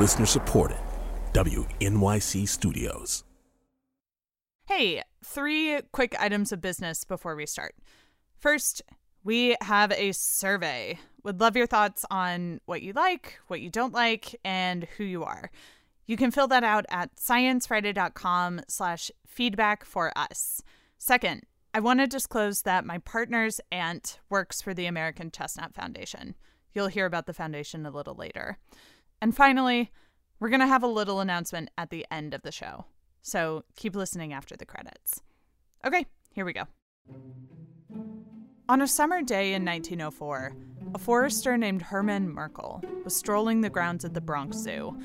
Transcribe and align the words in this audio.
Listener 0.00 0.24
supported. 0.24 0.78
WNYC 1.34 2.48
Studios. 2.48 3.22
Hey, 4.64 5.02
three 5.22 5.78
quick 5.92 6.16
items 6.18 6.52
of 6.52 6.62
business 6.62 7.04
before 7.04 7.36
we 7.36 7.44
start. 7.44 7.74
First, 8.38 8.80
we 9.22 9.56
have 9.60 9.92
a 9.92 10.12
survey. 10.12 10.98
Would 11.22 11.38
love 11.38 11.54
your 11.54 11.66
thoughts 11.66 12.06
on 12.10 12.62
what 12.64 12.80
you 12.80 12.94
like, 12.94 13.40
what 13.48 13.60
you 13.60 13.68
don't 13.68 13.92
like, 13.92 14.40
and 14.42 14.84
who 14.96 15.04
you 15.04 15.22
are. 15.22 15.50
You 16.06 16.16
can 16.16 16.30
fill 16.30 16.48
that 16.48 16.64
out 16.64 16.86
at 16.88 17.16
sciencefriday.com 17.16 18.62
slash 18.68 19.10
feedback 19.26 19.84
for 19.84 20.16
us. 20.16 20.62
Second, 20.96 21.42
I 21.74 21.80
want 21.80 22.00
to 22.00 22.06
disclose 22.06 22.62
that 22.62 22.86
my 22.86 22.96
partner's 22.98 23.60
aunt 23.70 24.18
works 24.30 24.62
for 24.62 24.72
the 24.72 24.86
American 24.86 25.30
Chestnut 25.30 25.74
Foundation. 25.74 26.36
You'll 26.72 26.86
hear 26.86 27.04
about 27.04 27.26
the 27.26 27.34
foundation 27.34 27.84
a 27.84 27.90
little 27.90 28.14
later. 28.14 28.56
And 29.20 29.36
finally, 29.36 29.90
we're 30.38 30.48
going 30.48 30.60
to 30.60 30.66
have 30.66 30.82
a 30.82 30.88
little 30.88 31.20
announcement 31.20 31.70
at 31.76 31.90
the 31.90 32.06
end 32.10 32.34
of 32.34 32.42
the 32.42 32.52
show. 32.52 32.86
So 33.22 33.64
keep 33.76 33.94
listening 33.94 34.32
after 34.32 34.56
the 34.56 34.64
credits. 34.64 35.20
Okay, 35.86 36.06
here 36.32 36.44
we 36.44 36.52
go. 36.52 36.64
On 38.68 38.80
a 38.80 38.86
summer 38.86 39.20
day 39.20 39.54
in 39.54 39.64
1904, 39.64 40.54
a 40.94 40.98
forester 40.98 41.58
named 41.58 41.82
Herman 41.82 42.28
Merkel 42.28 42.82
was 43.04 43.14
strolling 43.14 43.60
the 43.60 43.70
grounds 43.70 44.04
at 44.04 44.14
the 44.14 44.20
Bronx 44.20 44.56
Zoo 44.56 44.98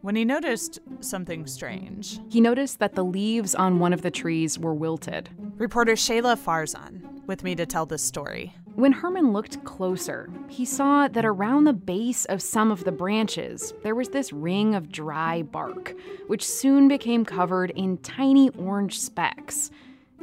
when 0.00 0.16
he 0.16 0.24
noticed 0.24 0.80
something 1.00 1.46
strange. 1.46 2.18
He 2.30 2.40
noticed 2.40 2.78
that 2.78 2.94
the 2.94 3.04
leaves 3.04 3.54
on 3.54 3.78
one 3.78 3.92
of 3.92 4.02
the 4.02 4.10
trees 4.10 4.58
were 4.58 4.74
wilted. 4.74 5.30
Reporter 5.56 5.92
Shahla 5.92 6.36
Farzan 6.36 7.24
with 7.26 7.44
me 7.44 7.54
to 7.54 7.66
tell 7.66 7.86
this 7.86 8.02
story. 8.02 8.54
When 8.74 8.90
Herman 8.90 9.32
looked 9.32 9.62
closer, 9.62 10.28
he 10.48 10.64
saw 10.64 11.06
that 11.06 11.24
around 11.24 11.62
the 11.62 11.72
base 11.72 12.24
of 12.24 12.42
some 12.42 12.72
of 12.72 12.82
the 12.82 12.90
branches, 12.90 13.72
there 13.84 13.94
was 13.94 14.08
this 14.08 14.32
ring 14.32 14.74
of 14.74 14.90
dry 14.90 15.42
bark, 15.42 15.94
which 16.26 16.44
soon 16.44 16.88
became 16.88 17.24
covered 17.24 17.70
in 17.70 17.98
tiny 17.98 18.50
orange 18.50 18.98
specks. 18.98 19.70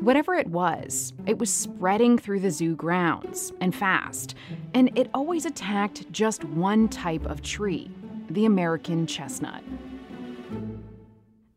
Whatever 0.01 0.33
it 0.33 0.47
was, 0.47 1.13
it 1.25 1.37
was 1.37 1.53
spreading 1.53 2.17
through 2.17 2.41
the 2.41 2.51
zoo 2.51 2.75
grounds 2.75 3.53
and 3.61 3.73
fast, 3.73 4.35
and 4.73 4.91
it 4.97 5.09
always 5.13 5.45
attacked 5.45 6.11
just 6.11 6.43
one 6.43 6.89
type 6.89 7.25
of 7.25 7.41
tree 7.41 7.89
the 8.29 8.45
American 8.45 9.07
chestnut. 9.07 9.63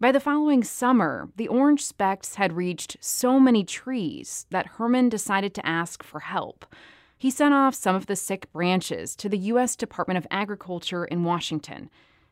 By 0.04 0.12
the 0.12 0.20
following 0.20 0.62
summer, 0.62 1.30
the 1.36 1.48
orange 1.48 1.82
specks 1.82 2.34
had 2.34 2.52
reached 2.52 2.98
so 3.00 3.40
many 3.40 3.64
trees 3.64 4.44
that 4.50 4.66
Herman 4.76 5.08
decided 5.08 5.54
to 5.54 5.66
ask 5.66 6.02
for 6.02 6.20
help. 6.20 6.66
He 7.16 7.30
sent 7.30 7.54
off 7.54 7.74
some 7.74 7.96
of 7.96 8.04
the 8.04 8.14
sick 8.14 8.52
branches 8.52 9.16
to 9.16 9.30
the 9.30 9.38
U.S. 9.38 9.76
Department 9.76 10.18
of 10.18 10.26
Agriculture 10.30 11.06
in 11.06 11.24
Washington. 11.24 11.88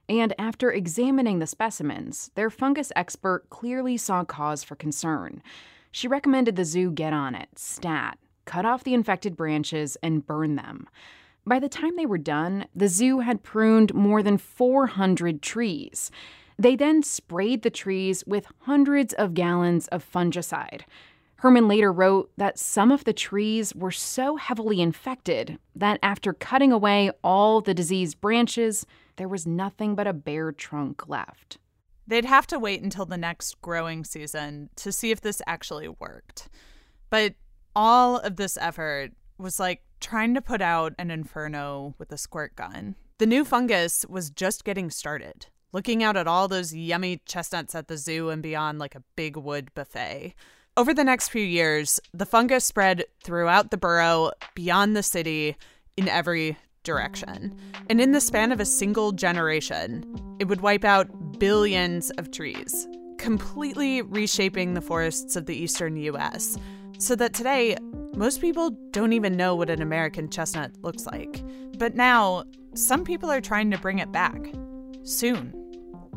And 0.06 0.34
after 0.38 0.70
examining 0.70 1.38
the 1.38 1.46
specimens, 1.46 2.30
their 2.34 2.50
fungus 2.50 2.92
expert 2.94 3.48
clearly 3.48 3.96
saw 3.96 4.22
cause 4.22 4.62
for 4.62 4.76
concern. 4.76 5.42
She 5.90 6.06
recommended 6.06 6.56
the 6.56 6.66
zoo 6.66 6.90
get 6.90 7.14
on 7.14 7.34
it, 7.34 7.58
stat, 7.58 8.18
cut 8.44 8.66
off 8.66 8.84
the 8.84 8.92
infected 8.92 9.34
branches, 9.34 9.96
and 10.02 10.26
burn 10.26 10.56
them. 10.56 10.90
By 11.46 11.58
the 11.58 11.70
time 11.70 11.96
they 11.96 12.04
were 12.04 12.18
done, 12.18 12.66
the 12.76 12.88
zoo 12.88 13.20
had 13.20 13.42
pruned 13.42 13.94
more 13.94 14.22
than 14.22 14.36
400 14.36 15.40
trees. 15.40 16.10
They 16.58 16.76
then 16.76 17.02
sprayed 17.02 17.62
the 17.62 17.70
trees 17.70 18.24
with 18.26 18.46
hundreds 18.60 19.14
of 19.14 19.34
gallons 19.34 19.88
of 19.88 20.08
fungicide. 20.08 20.82
Herman 21.36 21.66
later 21.66 21.92
wrote 21.92 22.30
that 22.36 22.58
some 22.58 22.92
of 22.92 23.02
the 23.02 23.12
trees 23.12 23.74
were 23.74 23.90
so 23.90 24.36
heavily 24.36 24.80
infected 24.80 25.58
that 25.74 25.98
after 26.00 26.32
cutting 26.32 26.70
away 26.70 27.10
all 27.24 27.60
the 27.60 27.74
diseased 27.74 28.20
branches, 28.20 28.86
there 29.16 29.26
was 29.26 29.46
nothing 29.46 29.96
but 29.96 30.06
a 30.06 30.12
bare 30.12 30.52
trunk 30.52 31.08
left. 31.08 31.58
They'd 32.06 32.24
have 32.24 32.46
to 32.48 32.58
wait 32.58 32.82
until 32.82 33.06
the 33.06 33.16
next 33.16 33.60
growing 33.60 34.04
season 34.04 34.70
to 34.76 34.92
see 34.92 35.10
if 35.10 35.20
this 35.20 35.42
actually 35.46 35.88
worked. 35.88 36.48
But 37.10 37.34
all 37.74 38.18
of 38.18 38.36
this 38.36 38.56
effort 38.56 39.12
was 39.38 39.58
like 39.58 39.82
trying 40.00 40.34
to 40.34 40.42
put 40.42 40.60
out 40.60 40.94
an 40.98 41.10
inferno 41.10 41.94
with 41.98 42.12
a 42.12 42.18
squirt 42.18 42.54
gun. 42.54 42.94
The 43.18 43.26
new 43.26 43.44
fungus 43.44 44.04
was 44.08 44.30
just 44.30 44.64
getting 44.64 44.90
started, 44.90 45.46
looking 45.72 46.02
out 46.02 46.16
at 46.16 46.26
all 46.26 46.48
those 46.48 46.74
yummy 46.74 47.20
chestnuts 47.26 47.74
at 47.74 47.88
the 47.88 47.96
zoo 47.96 48.30
and 48.30 48.42
beyond 48.42 48.78
like 48.78 48.94
a 48.94 49.02
big 49.16 49.36
wood 49.36 49.70
buffet. 49.74 50.34
Over 50.76 50.94
the 50.94 51.04
next 51.04 51.28
few 51.28 51.42
years, 51.42 52.00
the 52.14 52.26
fungus 52.26 52.64
spread 52.64 53.04
throughout 53.22 53.70
the 53.70 53.76
borough, 53.76 54.30
beyond 54.54 54.96
the 54.96 55.02
city, 55.02 55.56
in 55.96 56.08
every 56.08 56.56
direction. 56.82 57.54
And 57.90 58.00
in 58.00 58.12
the 58.12 58.20
span 58.20 58.52
of 58.52 58.60
a 58.60 58.64
single 58.64 59.12
generation, 59.12 60.04
it 60.38 60.48
would 60.48 60.62
wipe 60.62 60.84
out 60.84 61.38
billions 61.38 62.10
of 62.12 62.30
trees, 62.30 62.88
completely 63.18 64.02
reshaping 64.02 64.74
the 64.74 64.80
forests 64.80 65.36
of 65.36 65.46
the 65.46 65.54
eastern 65.54 65.96
US. 65.96 66.56
So 66.98 67.16
that 67.16 67.34
today, 67.34 67.76
most 68.14 68.40
people 68.40 68.70
don't 68.92 69.12
even 69.12 69.36
know 69.36 69.54
what 69.54 69.70
an 69.70 69.82
American 69.82 70.30
chestnut 70.30 70.72
looks 70.82 71.06
like. 71.06 71.42
But 71.78 71.94
now, 71.94 72.44
some 72.74 73.04
people 73.04 73.30
are 73.30 73.40
trying 73.40 73.70
to 73.72 73.78
bring 73.78 73.98
it 73.98 74.12
back. 74.12 74.40
Soon. 75.02 75.61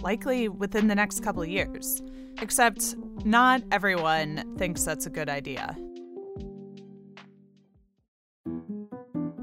Likely 0.01 0.49
within 0.49 0.87
the 0.87 0.95
next 0.95 1.23
couple 1.23 1.43
years. 1.45 2.01
Except, 2.41 2.95
not 3.23 3.61
everyone 3.71 4.55
thinks 4.57 4.83
that's 4.83 5.05
a 5.05 5.09
good 5.09 5.29
idea. 5.29 5.77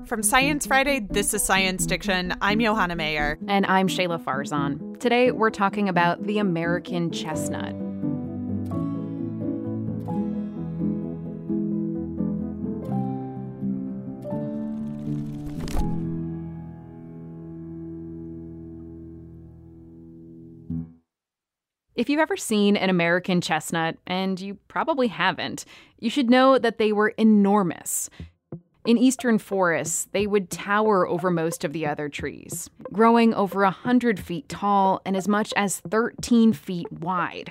From 0.07 0.23
Science 0.23 0.67
Friday, 0.67 1.01
this 1.01 1.33
is 1.33 1.43
Science 1.43 1.87
Diction. 1.87 2.35
I'm 2.43 2.61
Johanna 2.61 2.97
Mayer. 2.97 3.39
And 3.49 3.65
I'm 3.67 3.89
Shahla 3.89 4.23
Farzan. 4.23 4.99
Today, 5.01 5.31
we're 5.31 5.51
talking 5.51 5.89
about 5.89 6.23
the 6.25 6.39
American 6.39 7.11
chestnut. 7.11 7.75
If 21.95 22.09
you've 22.09 22.21
ever 22.21 22.39
seen 22.39 22.77
an 22.77 22.89
American 22.89 23.43
chestnut, 23.43 23.99
and 24.07 24.41
you 24.41 24.55
probably 24.69 25.09
haven't, 25.09 25.67
you 25.99 26.09
should 26.09 26.31
know 26.31 26.59
that 26.59 26.79
they 26.79 26.91
were 26.91 27.11
enormous. 27.19 28.09
In 28.87 28.97
eastern 28.97 29.39
forests, 29.39 30.09
they 30.13 30.27
would 30.27 30.51
tower 30.51 31.07
over 31.07 31.31
most 31.31 31.65
of 31.65 31.75
the 31.75 31.87
other 31.87 32.09
trees, 32.09 32.71
growing 32.93 33.35
over 33.35 33.63
100 33.63 34.19
feet 34.19 34.49
tall 34.49 35.03
and 35.05 35.17
as 35.17 35.29
much 35.29 35.53
as 35.55 35.81
13 35.81 36.55
feet 36.55 36.91
wide. 36.91 37.51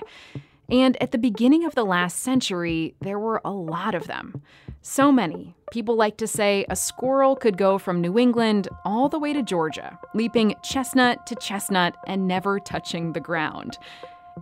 And 0.68 1.00
at 1.00 1.12
the 1.12 1.18
beginning 1.18 1.64
of 1.64 1.74
the 1.74 1.84
last 1.84 2.18
century, 2.20 2.94
there 3.00 3.18
were 3.18 3.40
a 3.44 3.52
lot 3.52 3.94
of 3.94 4.08
them. 4.08 4.42
So 4.80 5.12
many, 5.12 5.54
people 5.70 5.94
like 5.94 6.16
to 6.16 6.26
say 6.26 6.66
a 6.68 6.74
squirrel 6.74 7.36
could 7.36 7.56
go 7.56 7.78
from 7.78 8.00
New 8.00 8.18
England 8.18 8.68
all 8.84 9.08
the 9.08 9.18
way 9.18 9.32
to 9.32 9.42
Georgia, 9.42 9.98
leaping 10.14 10.54
chestnut 10.64 11.26
to 11.28 11.36
chestnut 11.36 11.96
and 12.08 12.26
never 12.26 12.58
touching 12.58 13.12
the 13.12 13.20
ground. 13.20 13.78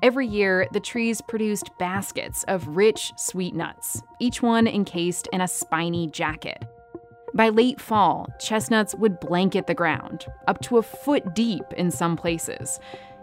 Every 0.03 0.27
year, 0.27 0.67
the 0.73 0.81
trees 0.81 1.21
produced 1.21 1.71
baskets 1.79 2.45
of 2.45 2.67
rich, 2.69 3.13
sweet 3.17 3.55
nuts, 3.55 4.03
each 4.19 4.41
one 4.41 4.67
encased 4.67 5.29
in 5.33 5.41
a 5.41 5.49
spiny 5.49 6.07
jacket. 6.07 6.65
By 7.35 7.51
late 7.51 7.81
fall, 7.81 8.29
chestnuts 8.41 8.95
would 8.95 9.21
blanket 9.21 9.67
the 9.67 9.75
ground, 9.75 10.27
up 10.49 10.61
to 10.63 10.79
a 10.79 10.83
foot 10.83 11.35
deep 11.35 11.65
in 11.77 11.91
some 11.91 12.17
places. 12.17 12.81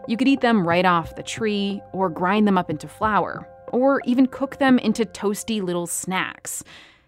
You 0.07 0.17
could 0.17 0.27
eat 0.27 0.41
them 0.41 0.67
right 0.67 0.85
off 0.85 1.15
the 1.15 1.23
tree, 1.23 1.81
or 1.93 2.09
grind 2.09 2.47
them 2.47 2.57
up 2.57 2.69
into 2.69 2.87
flour, 2.87 3.47
or 3.69 4.01
even 4.05 4.27
cook 4.27 4.57
them 4.57 4.77
into 4.79 5.03
toasty 5.03 5.61
little 5.61 5.87
snacks. 5.87 6.63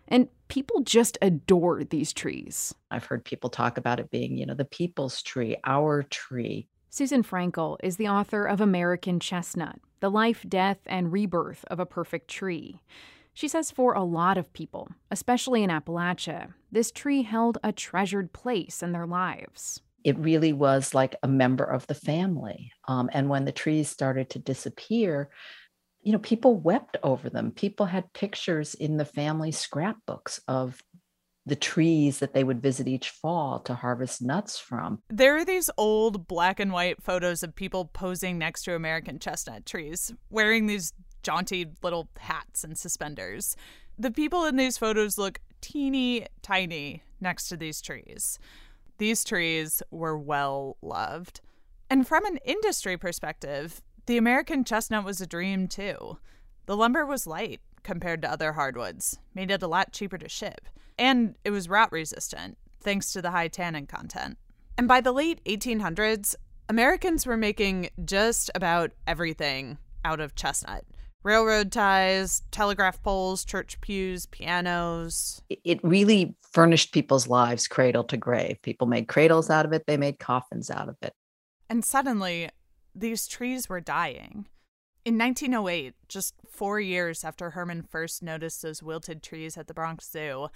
And 0.07 0.27
people 0.47 0.81
just 0.81 1.17
adored 1.21 1.89
these 1.89 2.11
trees. 2.11 2.73
I've 2.91 3.05
heard 3.05 3.23
people 3.23 3.49
talk 3.49 3.77
about 3.77 3.99
it 3.99 4.09
being, 4.09 4.35
you 4.35 4.45
know, 4.45 4.55
the 4.55 4.65
people's 4.65 5.21
tree, 5.21 5.55
our 5.63 6.03
tree. 6.03 6.67
Susan 6.91 7.21
Freinkel 7.21 7.77
is 7.83 7.97
the 7.97 8.07
author 8.07 8.45
of 8.45 8.59
American 8.59 9.19
Chestnut 9.19 9.79
The 9.99 10.09
Life, 10.09 10.43
Death, 10.49 10.79
and 10.87 11.11
Rebirth 11.11 11.63
of 11.67 11.79
a 11.79 11.85
Perfect 11.85 12.27
Tree. 12.27 12.81
She 13.31 13.47
says 13.47 13.69
for 13.69 13.93
a 13.93 14.03
lot 14.03 14.39
of 14.39 14.51
people, 14.53 14.89
especially 15.11 15.61
in 15.61 15.69
Appalachia, 15.69 16.53
this 16.71 16.91
tree 16.91 17.21
held 17.21 17.59
a 17.63 17.71
treasured 17.71 18.33
place 18.33 18.81
in 18.81 18.91
their 18.91 19.05
lives. 19.05 19.81
It 20.03 20.17
really 20.17 20.51
was 20.51 20.95
like 20.95 21.15
a 21.21 21.27
member 21.27 21.63
of 21.63 21.85
the 21.85 21.93
family. 21.93 22.71
Um, 22.87 23.07
and 23.13 23.29
when 23.29 23.45
the 23.45 23.51
trees 23.51 23.87
started 23.87 24.31
to 24.31 24.39
disappear, 24.39 25.29
you 26.01 26.11
know, 26.11 26.19
people 26.19 26.55
wept 26.55 26.97
over 27.03 27.29
them. 27.29 27.51
People 27.51 27.85
had 27.85 28.11
pictures 28.13 28.73
in 28.73 28.97
the 28.97 29.05
family 29.05 29.51
scrapbooks 29.51 30.41
of 30.47 30.81
the 31.49 31.55
trees 31.55 32.19
that 32.19 32.33
they 32.33 32.43
would 32.43 32.61
visit 32.61 32.87
each 32.87 33.09
fall 33.09 33.59
to 33.61 33.73
harvest 33.73 34.21
nuts 34.21 34.57
from. 34.57 35.01
There 35.09 35.35
are 35.35 35.45
these 35.45 35.69
old 35.77 36.27
black 36.27 36.59
and 36.59 36.71
white 36.71 37.01
photos 37.01 37.43
of 37.43 37.55
people 37.55 37.85
posing 37.85 38.37
next 38.37 38.63
to 38.63 38.75
American 38.75 39.19
chestnut 39.19 39.65
trees, 39.65 40.13
wearing 40.29 40.67
these 40.67 40.93
jaunty 41.23 41.65
little 41.81 42.09
hats 42.17 42.63
and 42.63 42.77
suspenders. 42.77 43.55
The 43.97 44.11
people 44.11 44.45
in 44.45 44.55
these 44.55 44.77
photos 44.77 45.17
look 45.17 45.39
teeny 45.61 46.25
tiny 46.41 47.03
next 47.19 47.49
to 47.49 47.57
these 47.57 47.81
trees. 47.81 48.39
These 48.97 49.23
trees 49.23 49.83
were 49.91 50.17
well 50.17 50.77
loved. 50.81 51.41
And 51.89 52.07
from 52.07 52.25
an 52.25 52.37
industry 52.45 52.97
perspective, 52.97 53.81
the 54.05 54.17
American 54.17 54.63
chestnut 54.63 55.03
was 55.03 55.21
a 55.21 55.27
dream 55.27 55.67
too. 55.67 56.17
The 56.65 56.77
lumber 56.77 57.05
was 57.05 57.27
light 57.27 57.61
compared 57.83 58.21
to 58.21 58.31
other 58.31 58.53
hardwoods, 58.53 59.19
made 59.33 59.51
it 59.51 59.63
a 59.63 59.67
lot 59.67 59.91
cheaper 59.91 60.17
to 60.17 60.29
ship, 60.29 60.67
and 60.99 61.35
it 61.43 61.49
was 61.49 61.67
rot 61.67 61.91
resistant 61.91 62.57
thanks 62.81 63.11
to 63.13 63.21
the 63.21 63.31
high 63.31 63.47
tannin 63.47 63.87
content. 63.87 64.37
And 64.77 64.87
by 64.87 65.01
the 65.01 65.11
late 65.11 65.43
1800s, 65.45 66.35
Americans 66.69 67.25
were 67.25 67.37
making 67.37 67.89
just 68.05 68.51
about 68.53 68.91
everything 69.07 69.79
out 70.05 70.19
of 70.19 70.35
chestnut 70.35 70.85
railroad 71.21 71.69
ties, 71.71 72.43
telegraph 72.49 73.03
poles, 73.03 73.43
church 73.43 73.81
pews, 73.81 74.25
pianos. 74.27 75.41
It 75.49 75.79
really 75.83 76.35
furnished 76.53 76.93
people's 76.93 77.27
lives 77.27 77.67
cradle 77.67 78.05
to 78.05 78.15
grave. 78.15 78.61
People 78.61 78.87
made 78.87 79.09
cradles 79.09 79.49
out 79.49 79.65
of 79.65 79.73
it, 79.73 79.85
they 79.85 79.97
made 79.97 80.19
coffins 80.19 80.71
out 80.71 80.87
of 80.87 80.95
it. 81.01 81.13
And 81.69 81.83
suddenly, 81.83 82.49
these 82.95 83.27
trees 83.27 83.67
were 83.67 83.81
dying. 83.81 84.47
In 85.05 85.17
1908, 85.17 85.93
just 86.07 86.35
four 86.49 86.79
years 86.79 87.23
after 87.23 87.51
Herman 87.51 87.83
first 87.83 88.21
noticed 88.21 88.61
those 88.61 88.83
wilted 88.83 89.23
trees 89.23 89.57
at 89.57 89.67
the 89.67 89.73
Bronx 89.73 90.09
Zoo, 90.09 90.49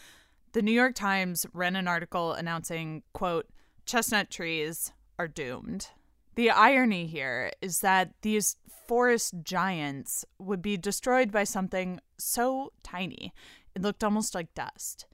the 0.53 0.61
New 0.61 0.71
York 0.71 0.95
Times 0.95 1.45
ran 1.53 1.75
an 1.75 1.87
article 1.87 2.33
announcing, 2.33 3.03
quote, 3.13 3.47
chestnut 3.85 4.29
trees 4.29 4.93
are 5.19 5.27
doomed. 5.27 5.89
The 6.35 6.49
irony 6.49 7.05
here 7.05 7.51
is 7.61 7.81
that 7.81 8.13
these 8.21 8.57
forest 8.87 9.35
giants 9.43 10.25
would 10.39 10.61
be 10.61 10.77
destroyed 10.77 11.31
by 11.31 11.43
something 11.43 11.99
so 12.17 12.71
tiny 12.81 13.33
it 13.75 13.81
looked 13.81 14.03
almost 14.03 14.35
like 14.35 14.53
dust 14.53 15.05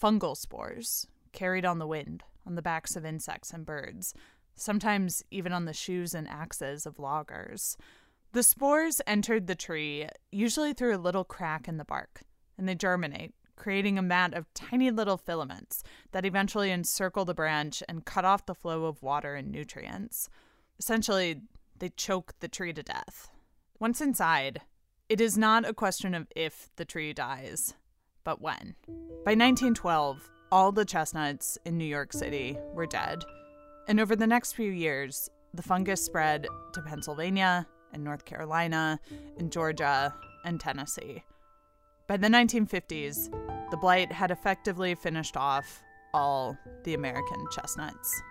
fungal 0.00 0.36
spores 0.36 1.06
carried 1.32 1.64
on 1.64 1.78
the 1.78 1.86
wind 1.86 2.22
on 2.46 2.54
the 2.54 2.62
backs 2.62 2.94
of 2.94 3.06
insects 3.06 3.52
and 3.52 3.64
birds, 3.64 4.12
sometimes 4.54 5.24
even 5.30 5.52
on 5.52 5.64
the 5.64 5.72
shoes 5.72 6.14
and 6.14 6.28
axes 6.28 6.84
of 6.84 6.98
loggers. 6.98 7.76
The 8.32 8.42
spores 8.42 9.00
entered 9.06 9.46
the 9.46 9.54
tree 9.54 10.08
usually 10.30 10.74
through 10.74 10.94
a 10.94 10.98
little 10.98 11.24
crack 11.24 11.66
in 11.68 11.78
the 11.78 11.84
bark, 11.84 12.22
and 12.58 12.68
they 12.68 12.74
germinate, 12.74 13.34
creating 13.56 13.98
a 13.98 14.02
mat 14.02 14.34
of 14.34 14.52
tiny 14.54 14.90
little 14.90 15.16
filaments 15.16 15.82
that 16.12 16.24
eventually 16.24 16.70
encircle 16.70 17.24
the 17.24 17.34
branch 17.34 17.82
and 17.88 18.04
cut 18.04 18.24
off 18.24 18.46
the 18.46 18.54
flow 18.54 18.84
of 18.84 19.02
water 19.02 19.34
and 19.34 19.50
nutrients. 19.50 20.28
Essentially, 20.78 21.40
they 21.78 21.90
choke 21.90 22.34
the 22.40 22.48
tree 22.48 22.72
to 22.72 22.82
death. 22.82 23.30
Once 23.78 24.00
inside, 24.00 24.62
it 25.08 25.20
is 25.20 25.36
not 25.36 25.68
a 25.68 25.74
question 25.74 26.14
of 26.14 26.28
if 26.34 26.70
the 26.76 26.84
tree 26.84 27.12
dies, 27.12 27.74
but 28.24 28.40
when. 28.40 28.74
By 29.24 29.32
1912, 29.32 30.30
all 30.50 30.72
the 30.72 30.84
chestnuts 30.84 31.58
in 31.64 31.76
New 31.76 31.84
York 31.84 32.12
City 32.12 32.56
were 32.72 32.86
dead, 32.86 33.24
and 33.86 34.00
over 34.00 34.16
the 34.16 34.26
next 34.26 34.52
few 34.52 34.70
years, 34.70 35.28
the 35.52 35.62
fungus 35.62 36.02
spread 36.02 36.46
to 36.72 36.82
Pennsylvania 36.82 37.66
and 37.92 38.02
North 38.02 38.24
Carolina 38.24 38.98
and 39.38 39.52
Georgia 39.52 40.14
and 40.44 40.58
Tennessee. 40.58 41.22
By 42.06 42.18
the 42.18 42.28
1950s, 42.28 43.30
the 43.70 43.78
blight 43.78 44.12
had 44.12 44.30
effectively 44.30 44.94
finished 44.94 45.38
off 45.38 45.82
all 46.12 46.58
the 46.84 46.92
American 46.92 47.46
chestnuts. 47.50 48.22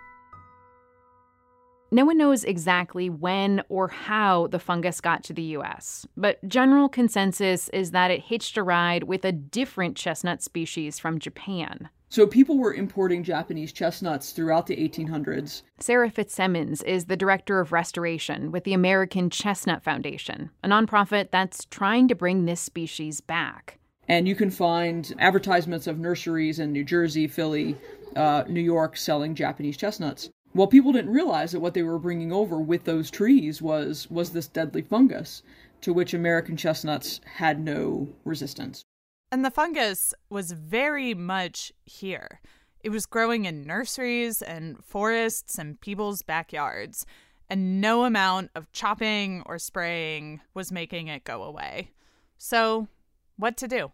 No 1.91 2.05
one 2.05 2.19
knows 2.19 2.43
exactly 2.43 3.09
when 3.09 3.63
or 3.69 3.87
how 3.87 4.45
the 4.47 4.59
fungus 4.59 5.01
got 5.01 5.23
to 5.23 5.33
the 5.33 5.57
US, 5.57 6.05
but 6.15 6.47
general 6.47 6.87
consensus 6.87 7.67
is 7.69 7.89
that 7.91 8.11
it 8.11 8.21
hitched 8.21 8.57
a 8.57 8.63
ride 8.63 9.05
with 9.05 9.25
a 9.25 9.31
different 9.31 9.97
chestnut 9.97 10.43
species 10.43 10.99
from 10.99 11.17
Japan. 11.17 11.89
So 12.13 12.27
people 12.27 12.59
were 12.59 12.75
importing 12.75 13.23
Japanese 13.23 13.71
chestnuts 13.71 14.33
throughout 14.33 14.67
the 14.67 14.75
1800s. 14.75 15.63
Sara 15.79 16.11
Fitzsimmons 16.11 16.83
is 16.83 17.05
the 17.05 17.17
director 17.17 17.59
of 17.59 17.71
restoration 17.71 18.51
with 18.51 18.65
the 18.65 18.73
American 18.73 19.31
Chestnut 19.31 19.83
Foundation, 19.83 20.51
a 20.63 20.67
nonprofit 20.69 21.31
that's 21.31 21.65
trying 21.65 22.07
to 22.09 22.13
bring 22.13 22.45
this 22.45 22.61
species 22.61 23.19
back. 23.19 23.79
And 24.07 24.27
you 24.27 24.35
can 24.35 24.51
find 24.51 25.11
advertisements 25.17 25.87
of 25.87 25.97
nurseries 25.97 26.59
in 26.59 26.71
New 26.71 26.83
Jersey, 26.83 27.27
Philly, 27.27 27.75
uh, 28.15 28.43
New 28.47 28.61
York 28.61 28.95
selling 28.95 29.33
Japanese 29.33 29.75
chestnuts. 29.75 30.29
Well, 30.53 30.67
people 30.67 30.91
didn't 30.91 31.13
realize 31.13 31.51
that 31.53 31.61
what 31.61 31.73
they 31.73 31.81
were 31.81 31.97
bringing 31.97 32.31
over 32.31 32.59
with 32.59 32.83
those 32.83 33.09
trees 33.09 33.59
was 33.59 34.07
was 34.11 34.29
this 34.29 34.47
deadly 34.47 34.83
fungus, 34.83 35.41
to 35.81 35.91
which 35.91 36.13
American 36.13 36.57
chestnuts 36.57 37.21
had 37.25 37.59
no 37.59 38.07
resistance. 38.23 38.85
And 39.33 39.43
the 39.43 39.49
fungus 39.49 40.13
was 40.29 40.51
very 40.51 41.15
much 41.15 41.73
here. 41.85 42.39
It 42.81 42.89
was 42.89 43.07
growing 43.07 43.45
in 43.45 43.65
nurseries 43.65 44.43
and 44.43 44.77
forests 44.85 45.57
and 45.57 45.81
people's 45.81 46.21
backyards, 46.21 47.03
and 47.49 47.81
no 47.81 48.05
amount 48.05 48.51
of 48.53 48.71
chopping 48.73 49.41
or 49.47 49.57
spraying 49.57 50.41
was 50.53 50.71
making 50.71 51.07
it 51.07 51.23
go 51.23 51.41
away. 51.41 51.93
So, 52.37 52.87
what 53.35 53.57
to 53.57 53.67
do? 53.67 53.91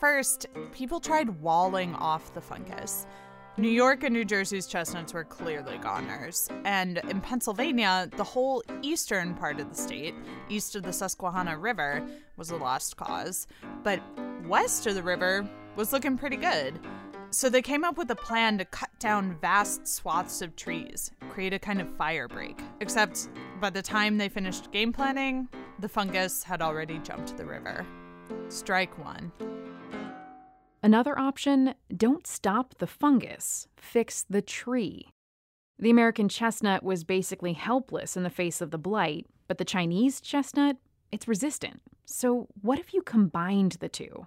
First, 0.00 0.46
people 0.72 0.98
tried 0.98 1.42
walling 1.42 1.94
off 1.96 2.32
the 2.32 2.40
fungus. 2.40 3.06
New 3.56 3.68
York 3.68 4.02
and 4.02 4.12
New 4.12 4.24
Jersey's 4.24 4.66
chestnuts 4.66 5.14
were 5.14 5.22
clearly 5.22 5.78
goners. 5.78 6.48
And 6.64 6.98
in 7.08 7.20
Pennsylvania, 7.20 8.10
the 8.16 8.24
whole 8.24 8.64
eastern 8.82 9.34
part 9.34 9.60
of 9.60 9.68
the 9.68 9.76
state, 9.76 10.12
east 10.48 10.74
of 10.74 10.82
the 10.82 10.92
Susquehanna 10.92 11.56
River, 11.56 12.04
was 12.36 12.50
a 12.50 12.56
lost 12.56 12.96
cause. 12.96 13.46
But 13.84 14.00
west 14.48 14.88
of 14.88 14.96
the 14.96 15.04
river 15.04 15.48
was 15.76 15.92
looking 15.92 16.18
pretty 16.18 16.36
good. 16.36 16.80
So 17.30 17.48
they 17.48 17.62
came 17.62 17.84
up 17.84 17.96
with 17.96 18.10
a 18.10 18.16
plan 18.16 18.58
to 18.58 18.64
cut 18.64 18.90
down 18.98 19.38
vast 19.40 19.86
swaths 19.86 20.42
of 20.42 20.56
trees, 20.56 21.12
create 21.30 21.54
a 21.54 21.58
kind 21.60 21.80
of 21.80 21.96
fire 21.96 22.26
break. 22.26 22.58
Except 22.80 23.28
by 23.60 23.70
the 23.70 23.82
time 23.82 24.18
they 24.18 24.28
finished 24.28 24.72
game 24.72 24.92
planning, 24.92 25.48
the 25.78 25.88
fungus 25.88 26.42
had 26.42 26.60
already 26.60 26.98
jumped 26.98 27.36
the 27.36 27.46
river. 27.46 27.86
Strike 28.48 28.98
one. 28.98 29.30
Another 30.84 31.18
option 31.18 31.72
don't 31.96 32.26
stop 32.26 32.74
the 32.76 32.86
fungus, 32.86 33.68
fix 33.74 34.22
the 34.28 34.42
tree. 34.42 35.08
The 35.78 35.88
American 35.88 36.28
chestnut 36.28 36.82
was 36.82 37.04
basically 37.04 37.54
helpless 37.54 38.18
in 38.18 38.22
the 38.22 38.28
face 38.28 38.60
of 38.60 38.70
the 38.70 38.76
blight, 38.76 39.26
but 39.48 39.56
the 39.56 39.64
Chinese 39.64 40.20
chestnut, 40.20 40.76
it's 41.10 41.26
resistant. 41.26 41.80
So, 42.04 42.48
what 42.60 42.78
if 42.78 42.92
you 42.92 43.00
combined 43.00 43.78
the 43.80 43.88
two? 43.88 44.26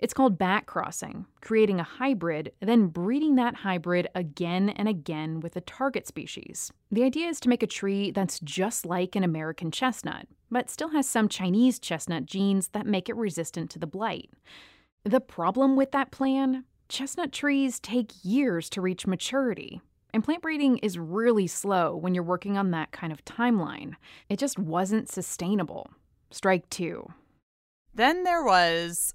It's 0.00 0.12
called 0.12 0.36
back 0.36 0.66
crossing, 0.66 1.26
creating 1.40 1.78
a 1.78 1.84
hybrid, 1.84 2.50
then 2.58 2.88
breeding 2.88 3.36
that 3.36 3.54
hybrid 3.54 4.08
again 4.16 4.70
and 4.70 4.88
again 4.88 5.38
with 5.38 5.54
a 5.54 5.60
target 5.60 6.08
species. 6.08 6.72
The 6.90 7.04
idea 7.04 7.28
is 7.28 7.38
to 7.38 7.48
make 7.48 7.62
a 7.62 7.68
tree 7.68 8.10
that's 8.10 8.40
just 8.40 8.84
like 8.84 9.14
an 9.14 9.22
American 9.22 9.70
chestnut, 9.70 10.26
but 10.50 10.68
still 10.68 10.88
has 10.88 11.08
some 11.08 11.28
Chinese 11.28 11.78
chestnut 11.78 12.26
genes 12.26 12.70
that 12.70 12.84
make 12.84 13.08
it 13.08 13.14
resistant 13.14 13.70
to 13.70 13.78
the 13.78 13.86
blight. 13.86 14.28
The 15.04 15.20
problem 15.20 15.76
with 15.76 15.92
that 15.92 16.10
plan 16.10 16.64
chestnut 16.88 17.30
trees 17.30 17.78
take 17.78 18.12
years 18.22 18.70
to 18.70 18.80
reach 18.80 19.06
maturity. 19.06 19.82
And 20.14 20.24
plant 20.24 20.42
breeding 20.42 20.78
is 20.78 20.98
really 20.98 21.46
slow 21.46 21.94
when 21.94 22.14
you're 22.14 22.22
working 22.22 22.56
on 22.56 22.70
that 22.70 22.92
kind 22.92 23.12
of 23.12 23.24
timeline. 23.24 23.96
It 24.28 24.38
just 24.38 24.58
wasn't 24.58 25.10
sustainable. 25.10 25.90
Strike 26.30 26.70
two. 26.70 27.12
Then 27.94 28.24
there 28.24 28.44
was 28.44 29.14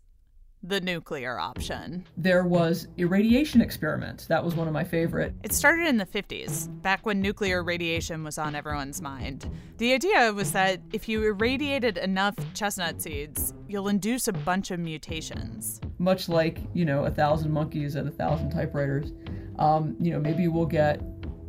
the 0.64 0.82
nuclear 0.82 1.40
option. 1.40 2.06
There 2.18 2.44
was 2.44 2.88
irradiation 2.98 3.62
experiments. 3.62 4.26
That 4.28 4.44
was 4.44 4.56
one 4.56 4.68
of 4.68 4.74
my 4.74 4.84
favorite. 4.84 5.34
It 5.44 5.54
started 5.54 5.88
in 5.88 5.98
the 5.98 6.06
50s, 6.06 6.70
back 6.82 7.06
when 7.06 7.22
nuclear 7.22 7.64
radiation 7.64 8.24
was 8.24 8.38
on 8.38 8.56
everyone's 8.56 9.02
mind. 9.02 9.50
The 9.78 9.94
idea 9.94 10.34
was 10.34 10.52
that 10.52 10.82
if 10.92 11.08
you 11.08 11.24
irradiated 11.24 11.98
enough 11.98 12.36
chestnut 12.54 13.02
seeds, 13.02 13.54
you'll 13.68 13.88
induce 13.88 14.28
a 14.28 14.34
bunch 14.34 14.72
of 14.72 14.80
mutations. 14.80 15.80
Much 15.98 16.28
like, 16.28 16.60
you 16.74 16.86
know, 16.86 17.06
a 17.06 17.12
thousand 17.12 17.52
monkeys 17.52 17.96
and 17.96 18.08
a 18.08 18.12
thousand 18.12 18.50
typewriters. 18.50 19.14
Um, 19.58 19.96
you 20.00 20.12
know, 20.12 20.20
maybe 20.20 20.48
we'll 20.48 20.66
get 20.66 21.02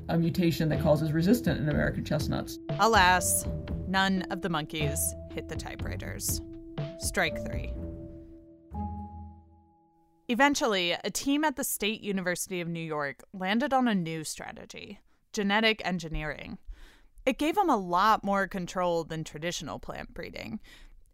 a 0.09 0.19
mutation 0.19 0.69
that 0.69 0.81
causes 0.81 1.13
resistant 1.13 1.61
in 1.61 1.69
American 1.69 2.05
chestnuts. 2.05 2.59
Alas, 2.79 3.47
none 3.89 4.23
of 4.31 4.43
the 4.43 4.49
monkeys 4.49 5.15
hit 5.33 5.49
the 5.49 5.57
typewriters. 5.57 6.41
Strike 6.99 7.45
three. 7.47 7.73
Eventually, 10.31 10.93
a 10.93 11.11
team 11.11 11.43
at 11.43 11.57
the 11.57 11.65
State 11.65 12.03
University 12.03 12.61
of 12.61 12.69
New 12.69 12.79
York 12.79 13.25
landed 13.33 13.73
on 13.73 13.89
a 13.89 13.97
new 13.97 14.23
strategy 14.23 15.01
genetic 15.33 15.83
engineering. 15.85 16.59
It 17.27 17.37
gave 17.37 17.57
them 17.57 17.69
a 17.69 17.77
lot 17.77 18.23
more 18.23 18.47
control 18.47 19.03
than 19.03 19.25
traditional 19.25 19.81
plant 19.81 20.15
breeding. 20.15 20.61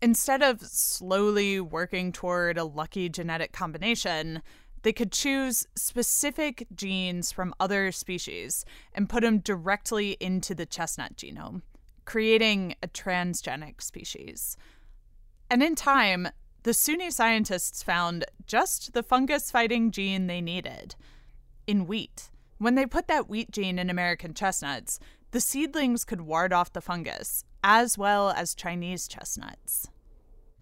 Instead 0.02 0.42
of 0.42 0.61
slowly 0.61 1.58
working 1.58 2.12
toward 2.12 2.58
a 2.58 2.64
lucky 2.64 3.08
genetic 3.08 3.52
combination, 3.52 4.42
they 4.82 4.92
could 4.92 5.12
choose 5.12 5.66
specific 5.75 6.66
genes 6.75 7.32
from 7.32 7.54
other 7.58 7.92
species 7.92 8.66
and 8.92 9.08
put 9.08 9.23
them 9.23 9.38
directly 9.38 10.18
into 10.20 10.54
the 10.54 10.66
chestnut 10.66 11.16
genome, 11.16 11.62
creating 12.04 12.75
a 12.82 12.88
transgenic 12.88 13.80
species. 13.80 14.58
And 15.49 15.62
in 15.62 15.75
time, 15.75 16.28
the 16.66 16.73
SUNY 16.73 17.12
scientists 17.12 17.85
found 17.85 18.25
just 18.44 18.92
the 18.92 19.04
fungus 19.04 19.52
fighting 19.52 19.92
gene 19.92 20.26
they 20.26 20.40
needed 20.40 20.96
in 21.68 21.87
wheat. 21.87 22.28
When 22.58 22.75
they 22.75 22.87
put 22.87 23.06
that 23.06 23.28
wheat 23.28 23.52
gene 23.52 23.78
in 23.78 23.88
American 23.88 24.35
chestnuts, 24.35 24.99
the 25.30 25.38
seedlings 25.38 26.04
could 26.04 26.23
ward 26.23 26.52
off 26.52 26.73
the 26.73 26.80
fungus, 26.80 27.44
as 27.62 27.96
well 27.96 28.30
as 28.30 28.52
Chinese 28.52 29.06
chestnuts. 29.06 29.87